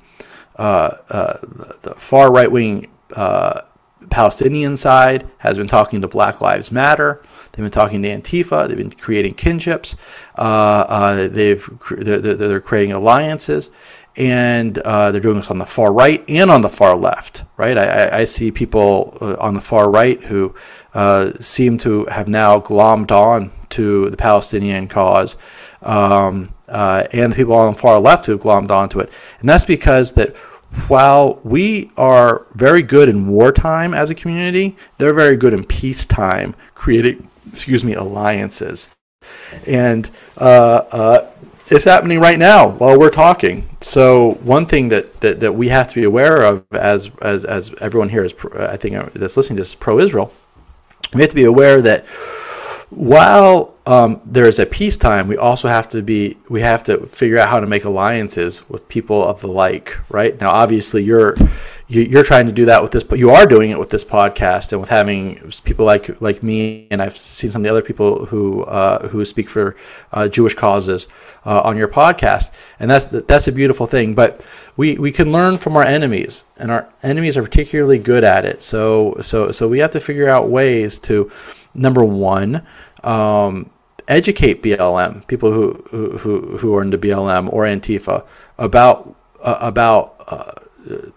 uh, 0.55 0.97
uh, 1.11 1.37
the 1.83 1.93
far 1.97 2.31
right 2.31 2.51
wing 2.51 2.87
uh, 3.15 3.61
Palestinian 4.09 4.75
side 4.75 5.27
has 5.37 5.59
been 5.59 5.67
talking 5.67 6.01
to 6.01 6.07
Black 6.07 6.41
Lives 6.41 6.71
Matter. 6.71 7.21
They've 7.51 7.63
been 7.63 7.71
talking 7.71 8.01
to 8.01 8.09
Antifa. 8.09 8.67
They've 8.67 8.75
been 8.75 8.89
creating 8.89 9.35
kinships. 9.35 9.97
Uh, 10.35 10.41
uh, 10.41 11.27
they've 11.27 11.69
they're, 11.91 12.19
they're, 12.19 12.59
creating 12.59 12.93
alliances, 12.93 13.69
and 14.17 14.77
uh, 14.79 15.11
they're 15.11 15.21
doing 15.21 15.37
this 15.37 15.51
on 15.51 15.59
the 15.59 15.65
far 15.65 15.93
right 15.93 16.27
and 16.27 16.49
on 16.49 16.61
the 16.63 16.69
far 16.69 16.97
left. 16.97 17.43
Right, 17.55 17.77
I, 17.77 18.19
I 18.19 18.23
see 18.25 18.51
people 18.51 19.17
uh, 19.21 19.35
on 19.39 19.53
the 19.53 19.61
far 19.61 19.89
right 19.89 20.21
who 20.23 20.55
uh, 20.93 21.33
seem 21.39 21.77
to 21.79 22.05
have 22.05 22.27
now 22.27 22.59
glommed 22.59 23.11
on 23.11 23.51
to 23.69 24.09
the 24.09 24.17
Palestinian 24.17 24.87
cause, 24.87 25.37
um, 25.83 26.53
uh, 26.67 27.07
and 27.11 27.31
the 27.31 27.35
people 27.35 27.53
on 27.53 27.73
the 27.73 27.79
far 27.79 27.99
left 27.99 28.25
who 28.25 28.31
have 28.31 28.41
glommed 28.41 28.71
onto 28.71 28.99
it, 28.99 29.11
and 29.39 29.47
that's 29.47 29.65
because 29.65 30.13
that 30.13 30.35
while 30.87 31.39
we 31.43 31.91
are 31.97 32.45
very 32.53 32.81
good 32.81 33.07
in 33.07 33.27
wartime 33.27 33.93
as 33.93 34.09
a 34.09 34.15
community, 34.15 34.75
they're 34.97 35.13
very 35.13 35.37
good 35.37 35.53
in 35.53 35.63
peacetime, 35.63 36.55
creating, 36.75 37.29
excuse 37.51 37.83
me, 37.83 37.93
alliances. 37.93 38.89
And 39.65 40.09
it's 41.69 41.83
happening 41.83 42.19
right 42.19 42.39
now 42.39 42.69
while 42.69 42.97
we're 42.97 43.09
talking. 43.09 43.67
So 43.81 44.33
one 44.41 44.65
thing 44.65 44.89
that, 44.89 45.19
that, 45.21 45.39
that 45.41 45.53
we 45.53 45.69
have 45.69 45.89
to 45.89 45.95
be 45.95 46.03
aware 46.03 46.43
of, 46.43 46.65
as 46.71 47.11
as 47.21 47.45
as 47.45 47.73
everyone 47.81 48.09
here 48.09 48.23
is, 48.23 48.33
I 48.57 48.77
think 48.77 48.95
uh, 48.95 49.09
that's 49.13 49.37
listening 49.37 49.57
to 49.57 49.61
this 49.61 49.75
pro-Israel, 49.75 50.33
we 51.13 51.21
have 51.21 51.29
to 51.29 51.35
be 51.35 51.43
aware 51.43 51.81
that 51.81 52.05
while 52.89 53.75
um, 53.85 54.21
there 54.25 54.47
is 54.47 54.59
a 54.59 54.65
peacetime, 54.65 55.27
we 55.27 55.35
also 55.35 55.67
have 55.67 55.89
to 55.89 56.01
be 56.01 56.37
we 56.49 56.61
have 56.61 56.83
to 56.83 57.05
figure 57.07 57.37
out 57.37 57.49
how 57.49 57.59
to 57.59 57.67
make 57.67 57.83
alliances 57.83 58.67
with 58.69 58.87
people 58.87 59.23
of 59.23 59.41
the 59.41 59.47
like. 59.47 59.97
Right 60.09 60.39
now, 60.39 60.51
obviously, 60.51 61.03
you're 61.03 61.35
you, 61.89 62.19
are 62.19 62.23
trying 62.23 62.47
to 62.47 62.51
do 62.51 62.65
that 62.65 62.81
with 62.81 62.91
this, 62.91 63.03
but 63.03 63.17
you 63.17 63.29
are 63.29 63.45
doing 63.45 63.71
it 63.71 63.79
with 63.79 63.89
this 63.89 64.03
podcast 64.03 64.73
and 64.73 64.81
with 64.81 64.89
having 64.89 65.51
people 65.63 65.85
like 65.85 66.19
like 66.21 66.43
me, 66.43 66.87
and 66.91 67.01
I've 67.01 67.17
seen 67.17 67.49
some 67.49 67.61
of 67.61 67.63
the 67.63 67.69
other 67.69 67.81
people 67.81 68.25
who 68.25 68.63
uh, 68.63 69.07
who 69.07 69.23
speak 69.23 69.49
for 69.49 69.75
uh, 70.11 70.27
Jewish 70.27 70.53
causes 70.53 71.07
uh, 71.45 71.61
on 71.61 71.77
your 71.77 71.87
podcast, 71.87 72.51
and 72.79 72.91
that's 72.91 73.05
that's 73.05 73.47
a 73.47 73.53
beautiful 73.53 73.85
thing. 73.85 74.15
But 74.15 74.45
we, 74.75 74.97
we 74.97 75.11
can 75.13 75.31
learn 75.31 75.57
from 75.57 75.77
our 75.77 75.83
enemies, 75.83 76.43
and 76.57 76.71
our 76.71 76.89
enemies 77.03 77.37
are 77.37 77.43
particularly 77.43 77.99
good 77.99 78.25
at 78.25 78.43
it. 78.43 78.61
So 78.61 79.17
so 79.21 79.51
so 79.51 79.69
we 79.69 79.79
have 79.79 79.91
to 79.91 80.01
figure 80.01 80.27
out 80.27 80.49
ways 80.49 80.99
to 80.99 81.31
number 81.73 82.03
one. 82.03 82.67
Um, 83.03 83.69
educate 84.09 84.63
BLM 84.63 85.25
people 85.27 85.51
who 85.51 85.73
who 86.17 86.57
who 86.57 86.75
are 86.75 86.81
into 86.81 86.97
BLM 86.97 87.51
or 87.51 87.63
Antifa 87.63 88.25
about 88.57 89.15
uh, 89.41 89.57
about 89.61 90.15
uh, 90.27 90.51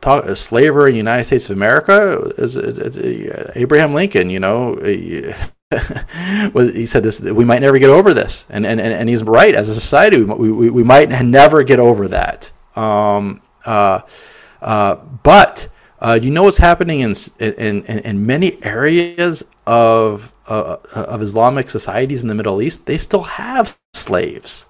talk, 0.00 0.24
uh, 0.24 0.34
slavery 0.34 0.90
in 0.90 0.94
the 0.94 0.98
United 0.98 1.24
States 1.24 1.50
of 1.50 1.56
America 1.56 2.32
is, 2.38 2.56
is, 2.56 2.78
is, 2.78 2.96
is 2.96 3.50
Abraham 3.54 3.94
Lincoln. 3.94 4.30
You 4.30 4.40
know, 4.40 4.76
he 4.76 5.32
said 6.86 7.02
this: 7.02 7.20
we 7.20 7.44
might 7.44 7.60
never 7.60 7.78
get 7.78 7.90
over 7.90 8.12
this, 8.12 8.46
and 8.50 8.66
and, 8.66 8.80
and 8.80 9.08
he's 9.08 9.22
right. 9.22 9.54
As 9.54 9.68
a 9.68 9.74
society, 9.74 10.22
we 10.22 10.50
we, 10.50 10.70
we 10.70 10.82
might 10.82 11.08
never 11.22 11.62
get 11.62 11.78
over 11.78 12.08
that. 12.08 12.50
Um, 12.76 13.42
uh, 13.64 14.00
uh, 14.60 14.96
but 15.22 15.68
uh, 16.00 16.18
you 16.20 16.30
know 16.30 16.44
what's 16.44 16.58
happening 16.58 17.00
in 17.00 17.14
in, 17.38 17.84
in, 17.84 17.98
in 18.00 18.26
many 18.26 18.62
areas 18.64 19.44
of 19.66 20.34
uh, 20.48 20.78
of 20.92 21.22
Islamic 21.22 21.70
societies 21.70 22.22
in 22.22 22.28
the 22.28 22.34
Middle 22.34 22.60
East? 22.60 22.86
They 22.86 22.98
still 22.98 23.22
have 23.22 23.78
slaves. 23.94 24.66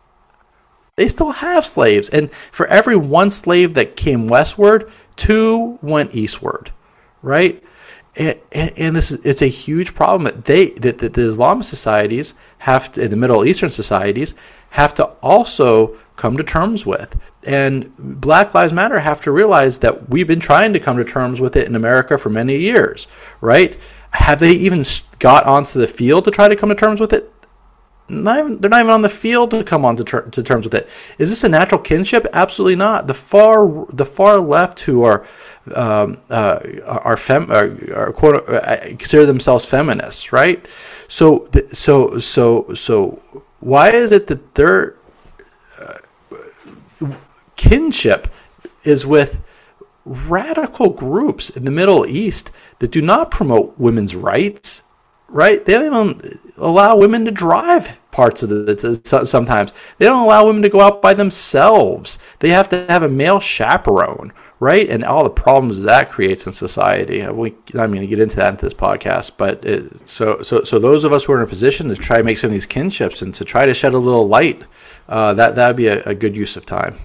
They 1.01 1.09
still 1.09 1.31
have 1.31 1.65
slaves, 1.65 2.11
and 2.11 2.29
for 2.53 2.67
every 2.67 2.95
one 2.95 3.31
slave 3.31 3.73
that 3.73 3.97
came 3.97 4.29
westward, 4.29 4.93
two 5.17 5.79
went 5.81 6.15
eastward, 6.15 6.73
right? 7.23 7.65
And, 8.17 8.39
and, 8.53 8.73
and 8.77 8.97
this 8.97 9.11
is 9.11 9.25
it's 9.25 9.41
a 9.41 9.47
huge 9.47 9.95
problem 9.95 10.25
that 10.25 10.45
they 10.45 10.73
that, 10.73 10.99
that 10.99 11.15
the 11.15 11.27
Islamic 11.27 11.65
societies 11.65 12.35
have 12.59 12.93
to, 12.93 13.09
the 13.09 13.17
Middle 13.17 13.47
Eastern 13.47 13.71
societies 13.71 14.35
have 14.69 14.95
to 14.97 15.07
also 15.23 15.97
come 16.17 16.37
to 16.37 16.45
terms 16.45 16.85
with. 16.85 17.19
And 17.45 17.97
Black 17.97 18.53
Lives 18.53 18.75
Matter 18.75 19.01
have 19.01 19.23
to 19.23 19.31
realize 19.31 19.79
that 19.79 20.11
we've 20.11 20.29
been 20.29 20.39
trying 20.39 20.75
to 20.75 20.81
come 20.81 20.99
to 20.99 21.05
terms 21.07 21.41
with 21.41 21.57
it 21.57 21.67
in 21.67 21.77
America 21.77 22.19
for 22.19 22.29
many 22.29 22.59
years, 22.59 23.07
right? 23.41 23.75
Have 24.11 24.39
they 24.39 24.53
even 24.53 24.85
got 25.19 25.47
onto 25.47 25.81
the 25.81 25.89
field 25.89 26.27
to 26.27 26.31
try 26.31 26.47
to 26.47 26.57
come 26.57 26.69
to 26.69 26.75
terms 26.75 27.01
with 27.01 27.15
it? 27.15 27.33
Not 28.11 28.39
even, 28.39 28.59
they're 28.59 28.71
not 28.71 28.81
even 28.81 28.93
on 28.93 29.03
the 29.03 29.09
field 29.09 29.51
to 29.53 29.65
come 29.65 29.85
on 29.85 29.97
to, 29.97 30.05
ter- 30.05 30.29
to 30.29 30.43
terms 30.43 30.65
with 30.65 30.75
it. 30.75 30.89
Is 31.19 31.31
this 31.31 31.45
a 31.45 31.49
natural 31.49 31.81
kinship? 31.81 32.27
Absolutely 32.33 32.77
not. 32.77 33.07
The 33.07 33.15
far 33.15 33.87
the 33.93 34.05
far 34.07 34.39
left 34.39 34.81
who 34.81 35.05
are 35.05 35.25
um, 35.75 36.19
uh, 36.29 36.61
are, 36.85 37.17
fem- 37.17 37.51
are, 37.51 37.77
are 37.95 38.13
quote 38.13 38.49
uh, 38.49 38.81
consider 38.99 39.27
themselves 39.27 39.65
feminists, 39.67 40.33
right? 40.33 40.69
So 41.09 41.41
th- 41.53 41.71
so 41.71 42.19
so 42.19 42.75
so 42.75 43.23
why 43.61 43.91
is 43.91 44.13
it 44.13 44.27
that 44.29 44.55
their 44.55 44.97
uh, 45.81 45.99
kinship 47.57 48.29
is 48.85 49.07
with 49.07 49.43
radical 50.05 50.91
groups 50.91 51.51
in 51.51 51.65
the 51.65 51.71
Middle 51.71 52.07
East 52.07 52.51
that 52.79 52.91
do 52.91 53.03
not 53.03 53.31
promote 53.31 53.79
women's 53.79 54.15
rights? 54.17 54.83
Right? 55.31 55.65
They 55.65 55.75
don't 55.75 55.87
even 55.87 56.39
allow 56.57 56.97
women 56.97 57.25
to 57.25 57.31
drive 57.31 57.89
parts 58.11 58.43
of 58.43 58.49
the 58.49 59.23
sometimes. 59.25 59.73
They 59.99 60.07
don't 60.07 60.25
allow 60.25 60.47
women 60.47 60.63
to 60.63 60.69
go 60.69 60.81
out 60.81 61.01
by 61.01 61.15
themselves. 61.15 62.19
They 62.41 62.51
have 62.51 62.69
to 62.71 62.87
have 62.89 63.03
a 63.03 63.09
male 63.09 63.41
chaperone 63.41 64.33
right? 64.61 64.91
And 64.91 65.05
all 65.05 65.25
the 65.25 65.31
problems 65.31 65.81
that 65.83 66.11
creates 66.11 66.47
in 66.47 66.53
society. 66.53 67.27
We 67.27 67.55
i'm 67.75 67.91
going 67.91 68.03
to 68.03 68.07
get 68.07 68.21
into 68.21 68.37
that 68.37 68.51
in 68.51 68.57
this 68.57 68.75
podcast 68.75 69.33
but 69.37 69.65
it, 69.65 70.09
so 70.09 70.43
so 70.43 70.63
so 70.63 70.79
those 70.79 71.05
of 71.05 71.13
us 71.13 71.25
who 71.25 71.33
are 71.33 71.39
in 71.39 71.45
a 71.45 71.47
position 71.47 71.89
to 71.89 71.97
try 71.97 72.19
to 72.19 72.25
make 72.25 72.39
some 72.39 72.49
of 72.49 72.53
these 72.53 72.67
kinships 72.67 73.23
and 73.23 73.35
to 73.35 73.45
try 73.45 73.67
to 73.67 73.75
shed 73.75 73.95
a 73.95 73.99
little 73.99 74.29
light 74.29 74.63
uh, 75.09 75.35
that 75.35 75.55
that'd 75.55 75.77
be 75.77 75.89
a, 75.89 76.03
a 76.05 76.15
good 76.15 76.37
use 76.37 76.57
of 76.57 76.67
time 76.67 76.97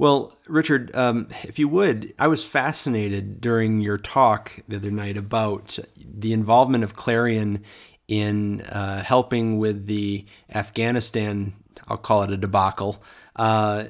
well, 0.00 0.32
Richard, 0.48 0.96
um, 0.96 1.26
if 1.42 1.58
you 1.58 1.68
would, 1.68 2.14
I 2.18 2.28
was 2.28 2.42
fascinated 2.42 3.38
during 3.42 3.82
your 3.82 3.98
talk 3.98 4.58
the 4.66 4.76
other 4.76 4.90
night 4.90 5.18
about 5.18 5.78
the 5.94 6.32
involvement 6.32 6.84
of 6.84 6.96
Clarion 6.96 7.64
in 8.08 8.62
uh, 8.62 9.02
helping 9.02 9.58
with 9.58 9.84
the 9.84 10.24
Afghanistan, 10.50 11.52
I'll 11.86 11.98
call 11.98 12.22
it 12.22 12.30
a 12.30 12.38
debacle, 12.38 13.02
uh, 13.36 13.84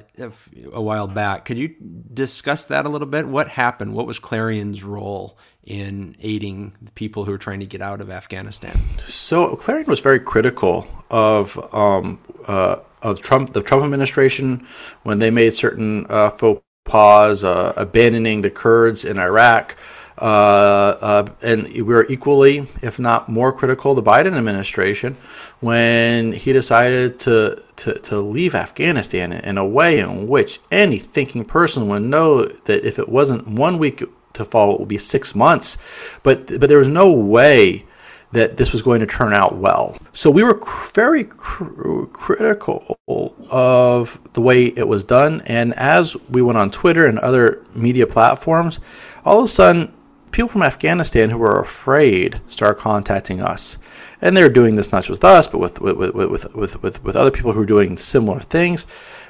a 0.73 0.81
while 0.81 1.07
back. 1.07 1.45
Could 1.45 1.57
you 1.57 1.75
discuss 2.13 2.65
that 2.65 2.85
a 2.85 2.89
little 2.89 3.07
bit? 3.07 3.25
What 3.25 3.47
happened? 3.47 3.93
What 3.93 4.05
was 4.05 4.19
Clarion's 4.19 4.83
role 4.83 5.37
in 5.63 6.17
aiding 6.19 6.75
the 6.81 6.91
people 6.91 7.23
who 7.23 7.31
were 7.31 7.37
trying 7.37 7.61
to 7.61 7.65
get 7.65 7.81
out 7.81 8.01
of 8.01 8.09
Afghanistan? 8.09 8.77
So 9.07 9.55
Clarion 9.55 9.87
was 9.87 10.01
very 10.01 10.19
critical 10.19 10.85
of 11.09 11.57
um, 11.73 12.19
uh, 12.47 12.79
of 13.01 13.21
Trump, 13.21 13.53
the 13.53 13.61
Trump 13.61 13.83
administration, 13.83 14.65
when 15.03 15.19
they 15.19 15.31
made 15.31 15.53
certain 15.53 16.05
uh, 16.09 16.29
faux 16.29 16.61
pas, 16.85 17.43
uh, 17.43 17.73
abandoning 17.75 18.41
the 18.41 18.49
Kurds 18.49 19.05
in 19.05 19.17
Iraq. 19.17 19.75
Uh, 20.17 20.97
uh, 21.01 21.27
and 21.41 21.67
we 21.67 21.81
were 21.81 22.05
equally, 22.07 22.67
if 22.83 22.99
not 22.99 23.27
more 23.27 23.51
critical, 23.51 23.95
the 23.95 24.03
Biden 24.03 24.37
administration 24.37 25.17
when 25.61 26.31
he 26.31 26.53
decided 26.53 27.17
to, 27.19 27.59
to, 27.77 27.97
to 27.99 28.19
leave 28.19 28.53
Afghanistan 28.53 29.31
in 29.31 29.57
a 29.57 29.65
way 29.65 29.99
in 29.99 30.27
which 30.27 30.59
any 30.69 30.99
thinking 30.99 31.43
person 31.43 31.87
would 31.87 32.03
know 32.03 32.43
that 32.43 32.85
if 32.85 32.99
it 32.99 33.09
wasn't 33.09 33.47
one 33.47 33.79
week 33.79 34.03
to 34.33 34.45
fall, 34.45 34.75
it 34.75 34.79
would 34.79 34.89
be 34.89 34.97
six 34.97 35.33
months. 35.33 35.77
But, 36.23 36.47
but 36.59 36.69
there 36.69 36.77
was 36.77 36.87
no 36.87 37.11
way 37.11 37.85
that 38.31 38.57
this 38.57 38.71
was 38.71 38.81
going 38.81 39.01
to 39.01 39.05
turn 39.07 39.33
out 39.33 39.57
well. 39.57 39.97
So 40.13 40.31
we 40.31 40.43
were 40.43 40.53
cr- 40.53 40.91
very 40.93 41.23
cr- 41.25 42.05
critical 42.13 42.97
of 43.07 44.19
the 44.33 44.41
way 44.41 44.65
it 44.65 44.87
was 44.87 45.03
done. 45.03 45.41
And 45.45 45.73
as 45.73 46.15
we 46.29 46.41
went 46.41 46.57
on 46.57 46.71
Twitter 46.71 47.05
and 47.05 47.19
other 47.19 47.63
media 47.75 48.07
platforms, 48.07 48.79
all 49.25 49.39
of 49.39 49.45
a 49.45 49.47
sudden 49.49 49.93
people 50.31 50.49
from 50.49 50.63
Afghanistan 50.63 51.29
who 51.29 51.37
were 51.37 51.59
afraid 51.59 52.41
start 52.47 52.79
contacting 52.79 53.41
us. 53.41 53.77
And 54.21 54.37
they're 54.37 54.49
doing 54.49 54.75
this 54.75 54.91
not 54.91 55.03
just 55.03 55.09
with 55.09 55.23
us, 55.23 55.47
but 55.47 55.57
with, 55.57 55.81
with, 55.81 56.13
with, 56.13 56.55
with, 56.55 56.81
with, 56.81 57.03
with 57.03 57.15
other 57.15 57.31
people 57.31 57.53
who 57.53 57.61
are 57.61 57.65
doing 57.65 57.97
similar 57.97 58.39
things. 58.39 58.85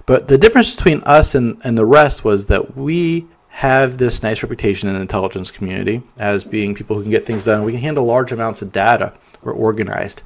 But 0.06 0.28
the 0.28 0.38
difference 0.38 0.76
between 0.76 1.02
us 1.04 1.34
and, 1.34 1.60
and 1.64 1.78
the 1.78 1.86
rest 1.86 2.24
was 2.24 2.48
that 2.48 2.76
we 2.76 3.28
have 3.52 3.98
this 3.98 4.24
nice 4.24 4.42
reputation 4.42 4.90
in 4.90 4.96
the 4.96 5.02
intelligence 5.02 5.52
community 5.52 6.02
as 6.18 6.44
being 6.44 6.74
people 6.74 6.96
who 6.96 7.04
can 7.04 7.12
get 7.12 7.26
things 7.26 7.46
done. 7.46 7.64
We 7.64 7.74
can 7.74 7.82
handle 7.82 8.06
large 8.06 8.32
amounts 8.32 8.62
of 8.62 8.72
data. 8.72 9.14
We're 9.42 9.54
organized. 9.54 10.24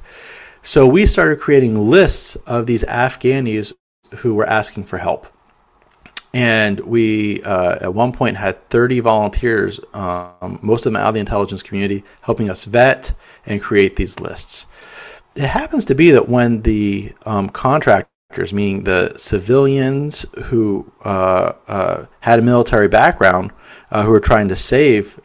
So 0.62 0.86
we 0.86 1.06
started 1.06 1.40
creating 1.40 1.90
lists 1.90 2.36
of 2.46 2.66
these 2.66 2.82
Afghanis 2.84 3.72
who 4.18 4.34
were 4.34 4.46
asking 4.46 4.84
for 4.84 4.98
help 4.98 5.26
and 6.36 6.80
we 6.80 7.42
uh, 7.44 7.78
at 7.80 7.94
one 7.94 8.12
point 8.12 8.36
had 8.36 8.68
30 8.68 9.00
volunteers, 9.00 9.80
um, 9.94 10.58
most 10.60 10.84
of 10.84 10.92
them 10.92 11.00
out 11.00 11.08
of 11.08 11.14
the 11.14 11.20
intelligence 11.20 11.62
community, 11.62 12.04
helping 12.20 12.50
us 12.50 12.66
vet 12.66 13.14
and 13.46 13.62
create 13.62 13.96
these 13.96 14.20
lists. 14.20 14.66
It 15.34 15.46
happens 15.46 15.86
to 15.86 15.94
be 15.94 16.10
that 16.10 16.28
when 16.28 16.60
the 16.60 17.14
um, 17.24 17.48
meaning 18.52 18.84
the 18.84 19.14
civilians 19.16 20.26
who 20.44 20.90
uh, 21.04 21.52
uh, 21.66 22.06
had 22.20 22.38
a 22.38 22.42
military 22.42 22.88
background, 22.88 23.52
uh, 23.90 24.02
who 24.02 24.10
were 24.10 24.20
trying 24.20 24.48
to 24.48 24.56
save 24.56 25.20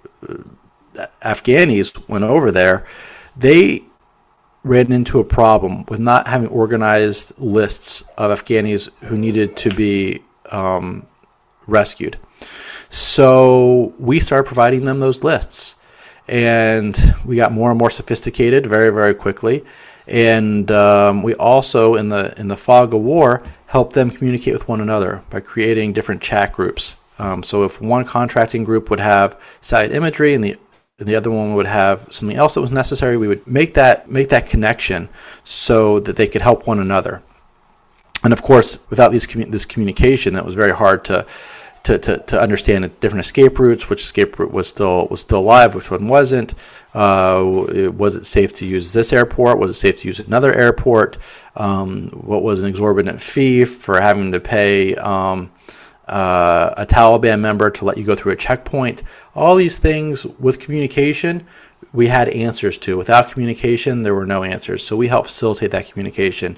Afghanis, 1.21 2.08
went 2.08 2.24
over 2.24 2.52
there, 2.52 2.86
they 3.36 3.84
ran 4.63 4.91
into 4.91 5.19
a 5.19 5.24
problem 5.24 5.86
with 5.88 6.00
not 6.00 6.28
having 6.28 6.47
organized 6.50 7.38
lists 7.39 8.04
of 8.17 8.38
Afghanis 8.38 8.89
who 9.06 9.17
needed 9.17 9.58
to 9.58 9.69
be 9.69 10.21
um, 10.52 11.06
rescued. 11.67 12.17
So 12.89 13.93
we 13.97 14.19
started 14.19 14.45
providing 14.45 14.86
them 14.86 15.00
those 15.00 15.24
lists, 15.24 15.76
and 16.28 17.15
we 17.26 17.36
got 17.36 17.52
more 17.52 17.71
and 17.71 17.80
more 17.80 17.89
sophisticated 17.89 18.67
very, 18.67 18.91
very 18.91 19.13
quickly. 19.13 19.63
And 20.07 20.69
um, 20.71 21.23
we 21.23 21.35
also, 21.35 21.95
in 21.95 22.09
the 22.09 22.37
in 22.39 22.47
the 22.47 22.57
fog 22.57 22.93
of 22.93 23.01
war, 23.01 23.43
help 23.67 23.93
them 23.93 24.09
communicate 24.09 24.53
with 24.53 24.67
one 24.67 24.81
another 24.81 25.23
by 25.29 25.39
creating 25.39 25.93
different 25.93 26.21
chat 26.21 26.53
groups. 26.53 26.95
Um, 27.19 27.43
so 27.43 27.63
if 27.63 27.79
one 27.79 28.05
contracting 28.05 28.63
group 28.63 28.89
would 28.89 28.99
have 28.99 29.39
side 29.61 29.91
imagery 29.91 30.33
and 30.33 30.43
the 30.43 30.57
and 30.99 31.07
the 31.07 31.15
other 31.15 31.31
one 31.31 31.55
would 31.55 31.65
have 31.65 32.07
something 32.11 32.37
else 32.37 32.53
that 32.53 32.61
was 32.61 32.71
necessary, 32.71 33.17
we 33.17 33.27
would 33.27 33.45
make 33.47 33.73
that 33.75 34.09
make 34.09 34.29
that 34.29 34.47
connection 34.47 35.09
so 35.43 35.99
that 35.99 36.15
they 36.15 36.27
could 36.27 36.41
help 36.41 36.67
one 36.67 36.79
another 36.79 37.21
and 38.23 38.33
of 38.33 38.41
course, 38.43 38.79
without 38.89 39.11
these 39.11 39.25
commu- 39.25 39.51
this 39.51 39.65
communication, 39.65 40.33
that 40.35 40.45
was 40.45 40.55
very 40.55 40.73
hard 40.73 41.03
to 41.05 41.25
to, 41.83 41.97
to, 41.97 42.17
to 42.19 42.39
understand 42.39 42.99
different 42.99 43.25
escape 43.25 43.57
routes, 43.57 43.89
which 43.89 44.01
escape 44.01 44.37
route 44.37 44.51
was 44.51 44.67
still 44.67 45.07
was 45.07 45.21
still 45.21 45.39
alive, 45.39 45.75
which 45.75 45.89
one 45.89 46.07
wasn't. 46.07 46.53
Uh, 46.93 47.43
was 47.95 48.15
it 48.15 48.25
safe 48.25 48.53
to 48.53 48.65
use 48.65 48.93
this 48.93 49.13
airport? 49.13 49.59
Was 49.59 49.71
it 49.71 49.75
safe 49.75 49.99
to 50.01 50.07
use 50.07 50.19
another 50.19 50.53
airport? 50.53 51.17
Um, 51.55 52.09
what 52.09 52.43
was 52.43 52.61
an 52.61 52.67
exorbitant 52.67 53.21
fee 53.21 53.65
for 53.65 53.99
having 53.99 54.31
to 54.33 54.39
pay 54.39 54.95
um, 54.95 55.51
uh, 56.07 56.73
a 56.77 56.85
Taliban 56.85 57.39
member 57.39 57.69
to 57.69 57.85
let 57.85 57.97
you 57.97 58.03
go 58.03 58.15
through 58.15 58.33
a 58.33 58.37
checkpoint? 58.37 59.03
All 59.33 59.55
these 59.55 59.79
things 59.79 60.25
with 60.25 60.59
communication, 60.59 61.47
we 61.93 62.07
had 62.07 62.29
answers 62.29 62.77
to. 62.79 62.97
Without 62.97 63.31
communication, 63.31 64.03
there 64.03 64.13
were 64.13 64.25
no 64.25 64.43
answers. 64.43 64.85
So 64.85 64.95
we 64.97 65.07
helped 65.07 65.27
facilitate 65.27 65.71
that 65.71 65.89
communication. 65.89 66.57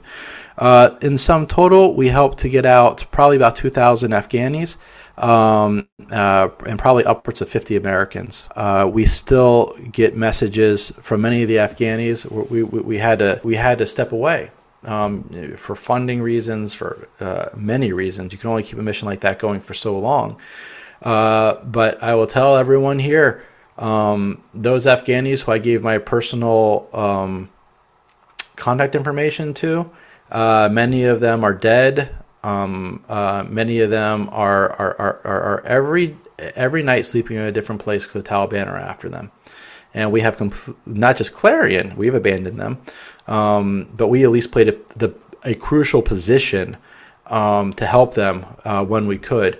Uh, 0.57 0.95
in 1.01 1.17
sum 1.17 1.47
total, 1.47 1.93
we 1.95 2.09
helped 2.09 2.39
to 2.39 2.49
get 2.49 2.65
out 2.65 3.05
probably 3.11 3.35
about 3.35 3.55
2,000 3.55 4.11
Afghanis 4.11 4.77
um, 5.17 5.87
uh, 6.11 6.49
and 6.65 6.79
probably 6.79 7.05
upwards 7.05 7.41
of 7.41 7.49
50 7.49 7.75
Americans. 7.75 8.47
Uh, 8.55 8.89
we 8.91 9.05
still 9.05 9.77
get 9.91 10.15
messages 10.15 10.91
from 11.01 11.21
many 11.21 11.43
of 11.43 11.49
the 11.49 11.57
Afghanis. 11.57 12.29
We, 12.49 12.63
we, 12.63 12.81
we 12.81 12.97
had 12.97 13.19
to 13.19 13.39
we 13.43 13.55
had 13.55 13.77
to 13.77 13.85
step 13.85 14.11
away 14.11 14.51
um, 14.85 15.55
for 15.57 15.75
funding 15.75 16.21
reasons, 16.21 16.73
for 16.73 17.07
uh, 17.19 17.49
many 17.55 17.93
reasons. 17.93 18.33
You 18.33 18.39
can 18.39 18.49
only 18.49 18.63
keep 18.63 18.79
a 18.79 18.81
mission 18.81 19.07
like 19.07 19.21
that 19.21 19.39
going 19.39 19.61
for 19.61 19.73
so 19.73 19.97
long. 19.97 20.39
Uh, 21.01 21.55
but 21.63 22.01
I 22.01 22.15
will 22.15 22.27
tell 22.27 22.55
everyone 22.55 22.99
here, 22.99 23.43
um, 23.77 24.41
those 24.53 24.85
Afghanis 24.85 25.41
who 25.41 25.51
I 25.51 25.57
gave 25.57 25.81
my 25.83 25.97
personal 25.97 26.87
um, 26.93 27.49
contact 28.55 28.95
information 28.95 29.53
to, 29.55 29.89
uh, 30.31 30.69
many 30.71 31.03
of 31.05 31.19
them 31.19 31.43
are 31.43 31.53
dead. 31.53 32.15
Um, 32.43 33.03
uh, 33.07 33.45
many 33.47 33.79
of 33.79 33.89
them 33.89 34.29
are 34.31 34.71
are, 34.73 34.95
are, 34.99 35.21
are, 35.25 35.65
every 35.65 36.17
every 36.37 36.83
night 36.83 37.05
sleeping 37.05 37.37
in 37.37 37.43
a 37.43 37.51
different 37.51 37.81
place 37.81 38.05
because 38.05 38.21
the 38.21 38.29
Taliban 38.29 38.67
are 38.67 38.77
after 38.77 39.09
them. 39.09 39.31
And 39.93 40.11
we 40.11 40.21
have 40.21 40.37
compl- 40.37 40.75
not 40.85 41.17
just 41.17 41.33
Clarion, 41.33 41.95
we've 41.95 42.15
abandoned 42.15 42.59
them, 42.59 42.79
um, 43.27 43.89
but 43.95 44.07
we 44.07 44.23
at 44.23 44.31
least 44.31 44.51
played 44.51 44.69
a, 44.69 44.77
the, 44.97 45.13
a 45.45 45.53
crucial 45.53 46.01
position 46.01 46.77
um, 47.27 47.73
to 47.73 47.85
help 47.85 48.15
them 48.15 48.45
uh, 48.65 48.83
when 48.83 49.07
we 49.07 49.17
could. 49.17 49.59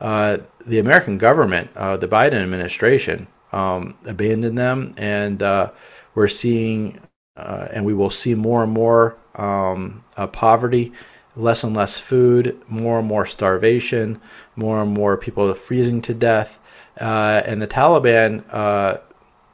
Uh, 0.00 0.38
the 0.66 0.78
American 0.78 1.18
government, 1.18 1.70
uh, 1.76 1.96
the 1.96 2.08
Biden 2.08 2.42
administration, 2.42 3.26
um, 3.52 3.94
abandoned 4.06 4.56
them, 4.58 4.94
and 4.96 5.42
uh, 5.42 5.70
we're 6.14 6.28
seeing, 6.28 6.98
uh, 7.36 7.68
and 7.70 7.84
we 7.84 7.94
will 7.94 8.10
see 8.10 8.34
more 8.34 8.64
and 8.64 8.72
more 8.72 9.16
um, 9.36 10.02
poverty 10.32 10.92
less 11.36 11.64
and 11.64 11.74
less 11.74 11.98
food, 11.98 12.60
more 12.68 12.98
and 12.98 13.08
more 13.08 13.26
starvation, 13.26 14.20
more 14.56 14.82
and 14.82 14.92
more 14.92 15.16
people 15.16 15.52
freezing 15.54 16.00
to 16.02 16.14
death. 16.14 16.60
Uh, 17.00 17.42
and 17.44 17.60
the 17.60 17.66
Taliban 17.66 18.44
uh, 18.50 18.98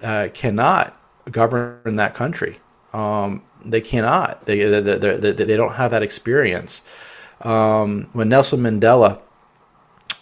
uh, 0.02 0.28
cannot 0.34 0.96
govern 1.30 1.96
that 1.96 2.14
country. 2.14 2.58
Um, 2.92 3.42
they 3.64 3.80
cannot. 3.80 4.44
They, 4.46 4.58
they, 4.64 4.80
they, 4.80 5.32
they, 5.32 5.56
don't 5.56 5.74
have 5.74 5.90
that 5.92 6.02
experience. 6.02 6.82
Um, 7.42 8.08
when 8.12 8.28
Nelson 8.28 8.60
Mandela 8.60 9.20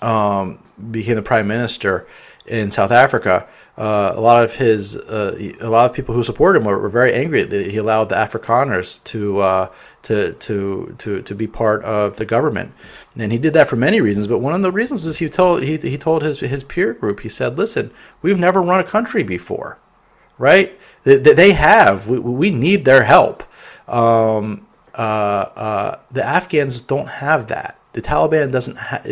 um, 0.02 0.58
became 0.90 1.16
the 1.16 1.22
prime 1.22 1.48
minister 1.48 2.06
in 2.46 2.70
South 2.70 2.90
Africa, 2.90 3.48
uh, 3.78 4.12
a 4.16 4.20
lot 4.20 4.42
of 4.42 4.56
his 4.56 4.96
uh, 4.96 5.52
a 5.60 5.68
lot 5.68 5.88
of 5.88 5.94
people 5.94 6.12
who 6.12 6.24
supported 6.24 6.58
him 6.58 6.64
were, 6.64 6.76
were, 6.80 6.88
very 6.88 7.14
angry 7.14 7.44
that 7.44 7.70
he 7.70 7.76
allowed 7.76 8.08
the 8.08 8.16
Afrikaners 8.16 9.02
to 9.04 9.38
uh, 9.38 9.70
to 10.02 10.32
to 10.32 10.96
to 10.98 11.22
to 11.22 11.34
be 11.36 11.46
part 11.46 11.84
of 11.84 12.16
the 12.16 12.24
government, 12.24 12.72
and 13.16 13.30
he 13.30 13.38
did 13.38 13.52
that 13.52 13.68
for 13.68 13.76
many 13.76 14.00
reasons. 14.00 14.26
But 14.26 14.40
one 14.40 14.52
of 14.52 14.62
the 14.62 14.72
reasons 14.72 15.04
was 15.04 15.18
he 15.18 15.28
told 15.28 15.62
he 15.62 15.76
he 15.76 15.96
told 15.96 16.24
his 16.24 16.40
his 16.40 16.64
peer 16.64 16.92
group 16.92 17.20
he 17.20 17.28
said, 17.28 17.56
"Listen, 17.56 17.92
we've 18.20 18.38
never 18.38 18.60
run 18.60 18.80
a 18.80 18.84
country 18.84 19.22
before, 19.22 19.78
right? 20.38 20.76
They, 21.04 21.18
they 21.18 21.52
have. 21.52 22.08
We, 22.08 22.18
we 22.18 22.50
need 22.50 22.84
their 22.84 23.04
help. 23.04 23.44
Um, 23.86 24.66
uh, 24.94 25.50
uh, 25.54 25.98
the 26.10 26.24
Afghans 26.24 26.80
don't 26.80 27.08
have 27.08 27.46
that. 27.46 27.78
The 27.92 28.02
Taliban 28.02 28.50
doesn't. 28.50 28.74
have. 28.74 29.06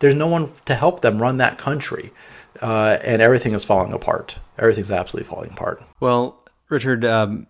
there's 0.00 0.14
no 0.14 0.26
one 0.26 0.50
to 0.66 0.74
help 0.74 1.00
them 1.00 1.22
run 1.22 1.38
that 1.38 1.56
country." 1.56 2.12
Uh, 2.60 2.98
and 3.02 3.22
everything 3.22 3.54
is 3.54 3.64
falling 3.64 3.92
apart. 3.92 4.38
Everything's 4.58 4.90
absolutely 4.90 5.28
falling 5.28 5.50
apart. 5.50 5.82
Well, 6.00 6.44
Richard, 6.68 7.04
um, 7.04 7.46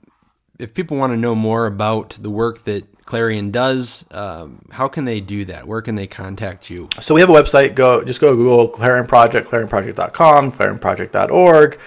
if 0.59 0.75
people 0.75 0.97
want 0.97 1.13
to 1.13 1.17
know 1.17 1.35
more 1.35 1.67
about 1.67 2.17
the 2.21 2.31
work 2.31 2.65
that 2.65 2.85
Clarion 3.05 3.51
does, 3.51 4.05
um, 4.13 4.65
how 4.71 4.87
can 4.87 5.05
they 5.05 5.21
do 5.21 5.45
that? 5.47 5.67
Where 5.67 5.83
can 5.83 5.97
they 5.97 6.07
contact 6.07 6.71
you? 6.71 6.89
So 7.01 7.15
we 7.15 7.21
have 7.21 7.31
a 7.31 7.33
website. 7.33 7.75
Go 7.75 8.05
just 8.05 8.21
go 8.21 8.37
Google 8.37 8.69
Clarion 8.69 9.07
Project, 9.07 9.49
clarionproject.com, 9.49 10.53
clarionproject.org. 10.53 11.79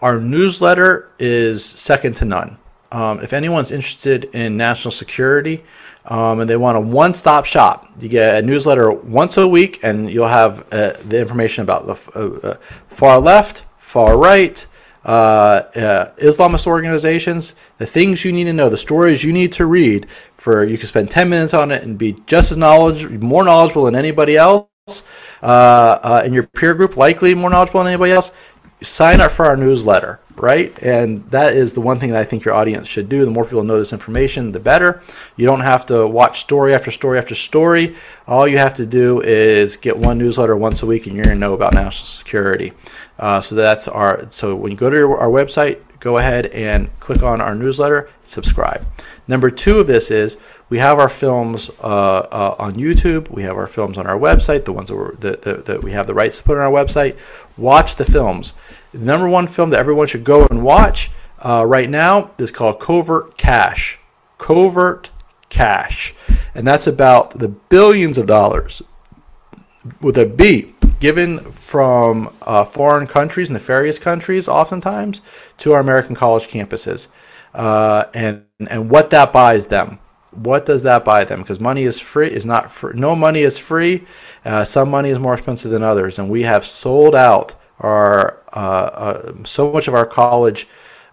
Our 0.00 0.18
newsletter 0.18 1.10
is 1.18 1.62
second 1.64 2.16
to 2.16 2.24
none. 2.24 2.56
Um, 2.92 3.20
if 3.20 3.32
anyone's 3.32 3.70
interested 3.70 4.24
in 4.34 4.56
national 4.56 4.90
security, 4.90 5.62
um, 6.06 6.40
and 6.40 6.48
they 6.48 6.56
want 6.56 6.76
a 6.76 6.80
one-stop 6.80 7.44
shop. 7.44 7.88
You 8.00 8.08
get 8.08 8.42
a 8.42 8.46
newsletter 8.46 8.90
once 8.90 9.36
a 9.36 9.46
week, 9.46 9.80
and 9.82 10.10
you'll 10.10 10.28
have 10.28 10.66
uh, 10.72 10.94
the 11.04 11.20
information 11.20 11.62
about 11.62 11.86
the 11.86 12.18
uh, 12.18 12.48
uh 12.48 12.54
far 12.88 13.20
left, 13.20 13.64
far 13.76 14.16
right, 14.16 14.66
uh, 15.04 15.62
uh, 15.76 16.12
Islamist 16.16 16.66
organizations, 16.66 17.54
the 17.78 17.86
things 17.86 18.24
you 18.24 18.32
need 18.32 18.44
to 18.44 18.52
know, 18.52 18.68
the 18.68 18.78
stories 18.78 19.22
you 19.24 19.32
need 19.32 19.52
to 19.52 19.66
read. 19.66 20.06
For 20.36 20.64
you 20.64 20.78
can 20.78 20.86
spend 20.86 21.10
10 21.10 21.28
minutes 21.28 21.54
on 21.54 21.70
it 21.70 21.82
and 21.82 21.98
be 21.98 22.16
just 22.26 22.50
as 22.50 22.56
knowledgeable, 22.56 23.18
more 23.18 23.44
knowledgeable 23.44 23.84
than 23.84 23.94
anybody 23.94 24.36
else. 24.36 24.68
Uh, 25.42 26.22
in 26.24 26.32
your 26.32 26.42
peer 26.42 26.74
group, 26.74 26.96
likely 26.96 27.34
more 27.34 27.50
knowledgeable 27.50 27.80
than 27.80 27.92
anybody 27.92 28.12
else. 28.12 28.32
Sign 28.82 29.20
up 29.20 29.30
for 29.30 29.46
our 29.46 29.56
newsletter 29.56 30.20
right? 30.40 30.76
And 30.82 31.28
that 31.30 31.54
is 31.54 31.72
the 31.72 31.80
one 31.80 32.00
thing 32.00 32.10
that 32.10 32.20
I 32.20 32.24
think 32.24 32.44
your 32.44 32.54
audience 32.54 32.88
should 32.88 33.08
do. 33.08 33.24
The 33.24 33.30
more 33.30 33.44
people 33.44 33.64
know 33.64 33.78
this 33.78 33.92
information, 33.92 34.52
the 34.52 34.60
better. 34.60 35.02
You 35.36 35.46
don't 35.46 35.60
have 35.60 35.86
to 35.86 36.06
watch 36.06 36.40
story 36.40 36.74
after 36.74 36.90
story 36.90 37.18
after 37.18 37.34
story. 37.34 37.96
All 38.26 38.48
you 38.48 38.58
have 38.58 38.74
to 38.74 38.86
do 38.86 39.20
is 39.20 39.76
get 39.76 39.96
one 39.96 40.18
newsletter 40.18 40.56
once 40.56 40.82
a 40.82 40.86
week, 40.86 41.06
and 41.06 41.14
you're 41.14 41.24
going 41.24 41.36
to 41.36 41.40
know 41.40 41.54
about 41.54 41.74
national 41.74 42.06
security. 42.06 42.72
Uh, 43.18 43.40
so 43.40 43.54
that's 43.54 43.86
our. 43.88 44.28
So 44.30 44.54
when 44.56 44.72
you 44.72 44.78
go 44.78 44.90
to 44.90 45.12
our 45.12 45.28
website, 45.28 45.80
go 46.00 46.16
ahead 46.16 46.46
and 46.46 46.88
click 46.98 47.22
on 47.22 47.40
our 47.40 47.54
newsletter, 47.54 48.08
subscribe. 48.24 48.84
Number 49.28 49.50
two 49.50 49.78
of 49.78 49.86
this 49.86 50.10
is 50.10 50.38
we 50.70 50.78
have 50.78 50.98
our 50.98 51.08
films 51.08 51.70
uh, 51.80 51.82
uh, 51.82 52.56
on 52.58 52.74
YouTube. 52.74 53.30
We 53.30 53.42
have 53.42 53.56
our 53.56 53.66
films 53.66 53.98
on 53.98 54.06
our 54.06 54.18
website, 54.18 54.64
the 54.64 54.72
ones 54.72 54.88
that, 54.88 55.20
that, 55.20 55.42
that, 55.42 55.64
that 55.66 55.82
we 55.82 55.92
have 55.92 56.06
the 56.06 56.14
rights 56.14 56.38
to 56.38 56.44
put 56.44 56.58
on 56.58 56.64
our 56.64 56.72
website. 56.72 57.16
Watch 57.56 57.96
the 57.96 58.04
films. 58.04 58.54
The 58.92 58.98
number 58.98 59.28
one 59.28 59.46
film 59.46 59.70
that 59.70 59.78
everyone 59.78 60.06
should 60.08 60.24
go 60.24 60.46
and 60.46 60.62
watch 60.62 61.10
uh, 61.38 61.64
right 61.66 61.88
now 61.88 62.32
is 62.38 62.50
called 62.50 62.80
Covert 62.80 63.36
Cash. 63.36 63.98
Covert 64.38 65.10
Cash. 65.48 66.14
And 66.54 66.66
that's 66.66 66.86
about 66.86 67.38
the 67.38 67.48
billions 67.48 68.18
of 68.18 68.26
dollars 68.26 68.82
with 70.00 70.18
a 70.18 70.26
B 70.26 70.74
given 70.98 71.38
from 71.52 72.34
uh, 72.42 72.64
foreign 72.64 73.06
countries, 73.06 73.48
nefarious 73.48 73.98
countries, 73.98 74.48
oftentimes, 74.48 75.22
to 75.58 75.72
our 75.72 75.80
American 75.80 76.14
college 76.14 76.48
campuses. 76.48 77.08
Uh, 77.54 78.04
and, 78.14 78.44
and 78.68 78.90
what 78.90 79.10
that 79.10 79.32
buys 79.32 79.66
them. 79.66 79.98
What 80.32 80.66
does 80.66 80.82
that 80.82 81.04
buy 81.04 81.24
them? 81.24 81.40
Because 81.40 81.58
money 81.58 81.84
is 81.84 81.98
free, 81.98 82.30
is 82.30 82.46
not 82.46 82.70
free. 82.70 82.92
No 82.94 83.16
money 83.16 83.40
is 83.40 83.58
free. 83.58 84.06
Uh, 84.44 84.64
some 84.64 84.88
money 84.90 85.10
is 85.10 85.18
more 85.18 85.34
expensive 85.34 85.70
than 85.72 85.82
others. 85.82 86.18
And 86.18 86.30
we 86.30 86.42
have 86.42 86.64
sold 86.64 87.16
out 87.16 87.56
our 87.80 88.42
uh, 88.52 88.56
uh, 88.56 89.32
so 89.44 89.72
much 89.72 89.88
of 89.88 89.94
our 89.94 90.06
college, 90.06 90.66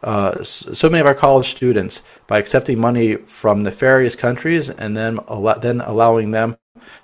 uh, 0.03 0.43
so 0.43 0.89
many 0.89 1.01
of 1.01 1.07
our 1.07 1.15
college 1.15 1.49
students 1.49 2.03
by 2.27 2.39
accepting 2.39 2.79
money 2.79 3.15
from 3.15 3.63
nefarious 3.63 4.15
countries 4.15 4.69
and 4.69 4.95
then 4.95 5.19
al- 5.29 5.59
then 5.59 5.81
allowing 5.81 6.31
them 6.31 6.57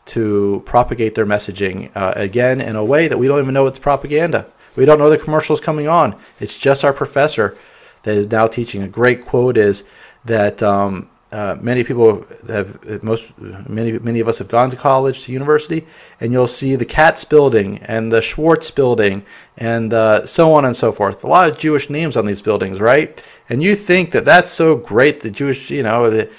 to 0.06 0.62
propagate 0.66 1.16
their 1.16 1.26
messaging 1.26 1.90
again 1.96 2.62
in 2.62 2.76
a 2.76 2.86
way 2.86 3.08
that 3.08 3.18
we 3.18 3.28
don't 3.28 3.42
even 3.42 3.54
know 3.54 3.66
it's 3.68 3.80
propaganda. 3.80 4.46
We 4.76 4.86
don't 4.86 5.00
know 5.00 5.10
the 5.10 5.18
commercials 5.18 5.60
coming 5.60 5.88
on. 5.88 6.16
It's 6.40 6.58
just 6.58 6.84
our 6.84 6.94
professor 6.94 7.58
that 8.04 8.16
is 8.16 8.28
now 8.28 8.48
teaching. 8.48 8.84
A 8.84 8.88
great 8.88 9.26
quote 9.26 9.58
is 9.58 9.84
that 10.26 10.62
um, 10.64 11.10
uh, 11.34 11.58
many 11.60 11.84
people 11.84 12.24
have 12.48 13.04
most 13.04 13.24
many 13.40 13.98
many 13.98 14.20
of 14.20 14.28
us 14.28 14.38
have 14.38 14.48
gone 14.48 14.70
to 14.70 14.76
college 14.76 15.24
to 15.24 15.32
university 15.32 15.86
and 16.22 16.32
you'll 16.32 16.46
see 16.46 16.76
the 16.76 16.86
Katz 16.86 17.26
building 17.26 17.80
and 17.80 18.12
the 18.12 18.22
Schwartz 18.22 18.70
building 18.70 19.26
and 19.58 19.94
uh, 19.94 20.28
so 20.28 20.54
on 20.54 20.66
and 20.66 20.76
so 20.76 20.92
forth. 20.92 21.24
A 21.24 21.28
lot 21.28 21.50
of 21.50 21.58
Jewish 21.58 21.90
names 21.90 22.18
on 22.18 22.26
these 22.26 22.42
buildings 22.42 22.80
right? 22.80 23.24
And 23.50 23.64
you 23.64 23.76
think 23.76 24.12
that 24.12 24.26
that's 24.26 24.52
so 24.52 24.76
great 24.76 25.22
the 25.22 25.32
Jewish 25.32 25.72
you 25.72 25.82
know 25.82 26.12
the, 26.12 26.30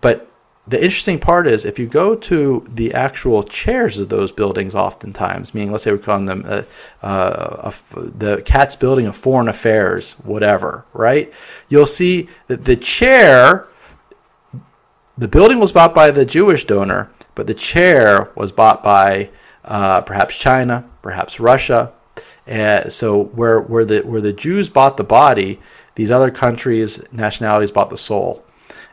but 0.00 0.30
the 0.68 0.76
interesting 0.76 1.18
part 1.18 1.48
is 1.48 1.64
if 1.64 1.76
you 1.76 1.88
go 1.88 2.14
to 2.14 2.64
the 2.74 2.94
actual 2.94 3.42
chairs 3.42 3.98
of 3.98 4.08
those 4.08 4.30
buildings 4.30 4.76
oftentimes 4.76 5.52
meaning 5.52 5.72
let's 5.72 5.82
say 5.82 5.90
we 5.90 5.98
call 5.98 6.20
them 6.20 6.44
uh, 6.46 6.62
uh 7.02 7.72
the 7.96 8.40
Katz 8.42 8.76
building 8.76 9.06
of 9.06 9.16
foreign 9.16 9.48
affairs 9.48 10.12
whatever 10.22 10.84
right? 10.92 11.32
You'll 11.70 11.86
see 11.86 12.28
that 12.46 12.64
the 12.64 12.76
chair 12.76 13.66
the 15.18 15.28
building 15.28 15.58
was 15.58 15.72
bought 15.72 15.94
by 15.94 16.10
the 16.10 16.24
Jewish 16.24 16.64
donor, 16.64 17.10
but 17.34 17.46
the 17.46 17.54
chair 17.54 18.30
was 18.36 18.52
bought 18.52 18.82
by 18.82 19.30
uh, 19.64 20.00
perhaps 20.00 20.38
China, 20.38 20.88
perhaps 21.02 21.40
Russia. 21.40 21.92
So 22.88 23.24
where 23.34 23.60
where 23.60 23.84
the 23.84 24.00
where 24.00 24.20
the 24.20 24.32
Jews 24.32 24.70
bought 24.70 24.96
the 24.96 25.04
body, 25.04 25.60
these 25.96 26.10
other 26.10 26.30
countries 26.30 27.02
nationalities 27.12 27.72
bought 27.72 27.90
the 27.90 27.98
soul. 27.98 28.44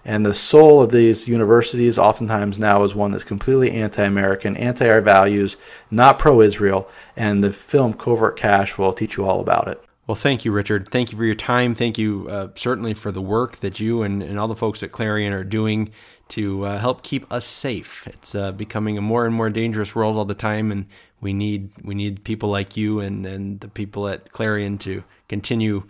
And 0.07 0.23
the 0.23 0.33
soul 0.35 0.83
of 0.83 0.91
these 0.91 1.27
universities 1.27 1.97
oftentimes 1.97 2.59
now 2.59 2.83
is 2.83 2.93
one 2.93 3.11
that's 3.11 3.23
completely 3.23 3.71
anti 3.71 4.03
American, 4.03 4.55
anti 4.57 4.87
our 4.87 5.01
values, 5.01 5.57
not 5.89 6.19
pro 6.19 6.41
Israel. 6.41 6.87
And 7.15 7.43
the 7.43 7.51
film 7.51 7.93
Covert 7.93 8.37
Cash 8.37 8.77
will 8.77 8.93
teach 8.93 9.17
you 9.17 9.25
all 9.25 9.39
about 9.39 9.67
it. 9.67 9.83
Well, 10.07 10.15
thank 10.15 10.45
you, 10.45 10.51
Richard. 10.51 10.89
Thank 10.89 11.11
you 11.11 11.17
for 11.17 11.25
your 11.25 11.33
time. 11.33 11.73
Thank 11.73 11.97
you 11.97 12.27
uh, 12.29 12.49
certainly 12.53 12.93
for 12.93 13.11
the 13.11 13.21
work 13.21 13.57
that 13.57 13.79
you 13.79 14.03
and, 14.03 14.21
and 14.21 14.37
all 14.37 14.47
the 14.47 14.55
folks 14.55 14.83
at 14.83 14.91
Clarion 14.91 15.33
are 15.33 15.43
doing 15.43 15.89
to 16.29 16.65
uh, 16.65 16.79
help 16.79 17.03
keep 17.03 17.31
us 17.31 17.45
safe. 17.45 18.07
It's 18.07 18.35
uh, 18.35 18.51
becoming 18.51 18.97
a 18.97 19.01
more 19.01 19.25
and 19.25 19.33
more 19.35 19.49
dangerous 19.49 19.95
world 19.95 20.17
all 20.17 20.25
the 20.25 20.33
time, 20.33 20.71
and 20.71 20.87
we 21.21 21.33
need 21.33 21.69
we 21.83 21.95
need 21.95 22.23
people 22.23 22.49
like 22.49 22.75
you 22.75 22.99
and, 22.99 23.25
and 23.25 23.59
the 23.59 23.67
people 23.67 24.07
at 24.07 24.31
Clarion 24.31 24.77
to 24.79 25.03
continue 25.27 25.83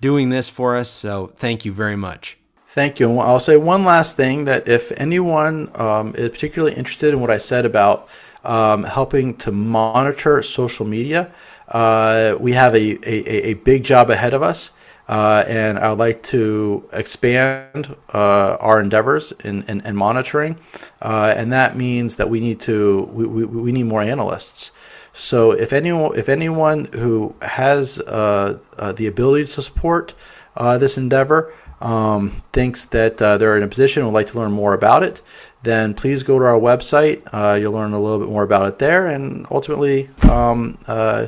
doing 0.00 0.30
this 0.30 0.48
for 0.48 0.76
us. 0.76 0.90
So, 0.90 1.32
thank 1.36 1.64
you 1.64 1.72
very 1.72 1.96
much. 1.96 2.38
Thank 2.68 2.98
you. 2.98 3.08
And 3.08 3.20
I'll 3.20 3.38
say 3.38 3.56
one 3.56 3.84
last 3.84 4.16
thing 4.16 4.46
that 4.46 4.66
if 4.66 4.90
anyone 4.96 5.70
um, 5.76 6.12
is 6.16 6.30
particularly 6.30 6.74
interested 6.74 7.14
in 7.14 7.20
what 7.20 7.30
I 7.30 7.38
said 7.38 7.64
about 7.64 8.08
um, 8.42 8.82
helping 8.82 9.36
to 9.36 9.52
monitor 9.52 10.42
social 10.42 10.84
media, 10.84 11.32
uh, 11.68 12.36
we 12.40 12.52
have 12.52 12.74
a, 12.74 12.98
a, 13.08 13.50
a, 13.50 13.54
big 13.54 13.84
job 13.84 14.10
ahead 14.10 14.34
of 14.34 14.42
us. 14.42 14.72
Uh, 15.08 15.44
and 15.46 15.78
I'd 15.78 15.98
like 15.98 16.22
to 16.24 16.88
expand 16.92 17.94
uh, 18.14 18.56
our 18.60 18.80
endeavors 18.80 19.32
in, 19.44 19.62
in, 19.64 19.80
in 19.82 19.96
monitoring. 19.96 20.58
Uh, 21.02 21.34
and 21.36 21.52
that 21.52 21.76
means 21.76 22.16
that 22.16 22.30
we 22.30 22.40
need 22.40 22.60
to 22.60 23.02
we, 23.12 23.26
we, 23.26 23.44
we, 23.44 23.72
need 23.72 23.84
more 23.84 24.00
analysts. 24.00 24.72
So 25.12 25.52
if 25.52 25.72
anyone 25.74 26.16
if 26.18 26.28
anyone 26.28 26.86
who 26.86 27.34
has 27.42 27.98
uh, 28.00 28.58
uh, 28.78 28.92
the 28.92 29.06
ability 29.06 29.44
to 29.44 29.62
support 29.62 30.14
this 30.56 30.96
endeavor, 30.96 31.52
um, 31.84 32.42
thinks 32.52 32.86
that 32.86 33.20
uh, 33.20 33.36
they're 33.38 33.56
in 33.56 33.62
a 33.62 33.68
position 33.68 34.02
and 34.02 34.12
would 34.12 34.18
like 34.18 34.28
to 34.28 34.38
learn 34.38 34.52
more 34.52 34.72
about 34.72 35.02
it, 35.02 35.20
then 35.62 35.94
please 35.94 36.22
go 36.22 36.38
to 36.38 36.44
our 36.44 36.58
website. 36.58 37.22
Uh, 37.32 37.54
you'll 37.54 37.72
learn 37.72 37.92
a 37.92 38.00
little 38.00 38.18
bit 38.18 38.28
more 38.28 38.42
about 38.42 38.66
it 38.66 38.78
there, 38.78 39.06
and 39.06 39.46
ultimately, 39.50 40.08
um, 40.22 40.78
uh, 40.86 41.26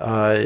uh 0.00 0.44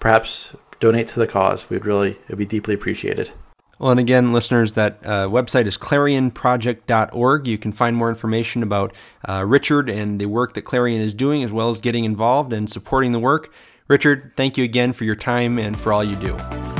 perhaps 0.00 0.54
donate 0.80 1.08
to 1.08 1.20
the 1.20 1.26
cause. 1.26 1.68
We'd 1.68 1.86
really 1.86 2.18
it'd 2.26 2.38
be 2.38 2.46
deeply 2.46 2.74
appreciated. 2.74 3.30
Well, 3.78 3.90
and 3.90 4.00
again, 4.00 4.32
listeners, 4.32 4.72
that 4.72 4.98
uh, 5.04 5.28
website 5.28 5.66
is 5.66 5.76
clarionproject.org. 5.76 7.46
You 7.46 7.58
can 7.58 7.72
find 7.72 7.94
more 7.94 8.08
information 8.08 8.62
about 8.62 8.94
uh, 9.28 9.44
Richard 9.46 9.90
and 9.90 10.18
the 10.18 10.26
work 10.26 10.54
that 10.54 10.62
Clarion 10.62 11.02
is 11.02 11.12
doing, 11.12 11.42
as 11.42 11.52
well 11.52 11.68
as 11.68 11.78
getting 11.78 12.06
involved 12.06 12.54
and 12.54 12.70
supporting 12.70 13.12
the 13.12 13.18
work. 13.18 13.52
Richard, 13.88 14.32
thank 14.34 14.56
you 14.56 14.64
again 14.64 14.94
for 14.94 15.04
your 15.04 15.14
time 15.14 15.58
and 15.58 15.78
for 15.78 15.92
all 15.92 16.02
you 16.02 16.16
do. 16.16 16.36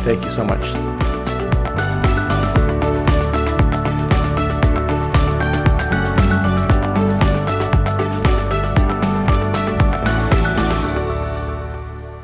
Thank 0.07 0.25
you 0.25 0.31
so 0.31 0.43
much. 0.43 0.65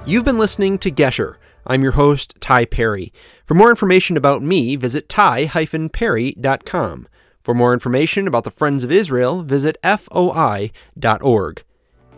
You've 0.07 0.25
been 0.25 0.39
listening 0.39 0.79
to 0.79 0.91
Gesher. 0.91 1.37
I'm 1.67 1.83
your 1.83 1.93
host, 1.93 2.35
Ty 2.41 2.67
Perry. 2.67 3.13
For 3.47 3.55
more 3.55 3.71
information 3.71 4.17
about 4.17 4.43
me, 4.43 4.77
visit 4.77 5.09
ty-perry.com. 5.09 7.09
For 7.43 7.55
more 7.55 7.75
information 7.75 8.29
about 8.29 8.45
the 8.45 8.51
Friends 8.51 8.85
of 8.85 8.93
Israel, 8.93 9.43
visit 9.43 9.77
foi.org. 9.83 11.63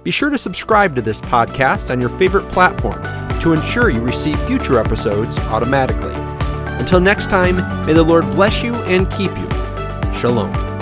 Be 0.03 0.11
sure 0.11 0.31
to 0.31 0.39
subscribe 0.39 0.95
to 0.97 1.03
this 1.03 1.21
podcast 1.21 1.91
on 1.91 2.01
your 2.01 2.11
favorite 2.11 2.47
platform 2.49 3.03
to 3.41 3.53
ensure 3.53 3.91
you 3.91 4.01
receive 4.01 4.39
future 4.43 4.79
episodes 4.79 5.39
automatically. 5.47 6.15
Until 6.79 7.01
next 7.01 7.31
time, 7.31 7.57
may 7.87 7.95
the 7.95 8.03
Lord 8.03 8.25
bless 8.31 8.63
you 8.63 8.75
and 8.75 9.11
keep 9.11 9.31
you. 9.37 9.51
Shalom. 10.13 10.74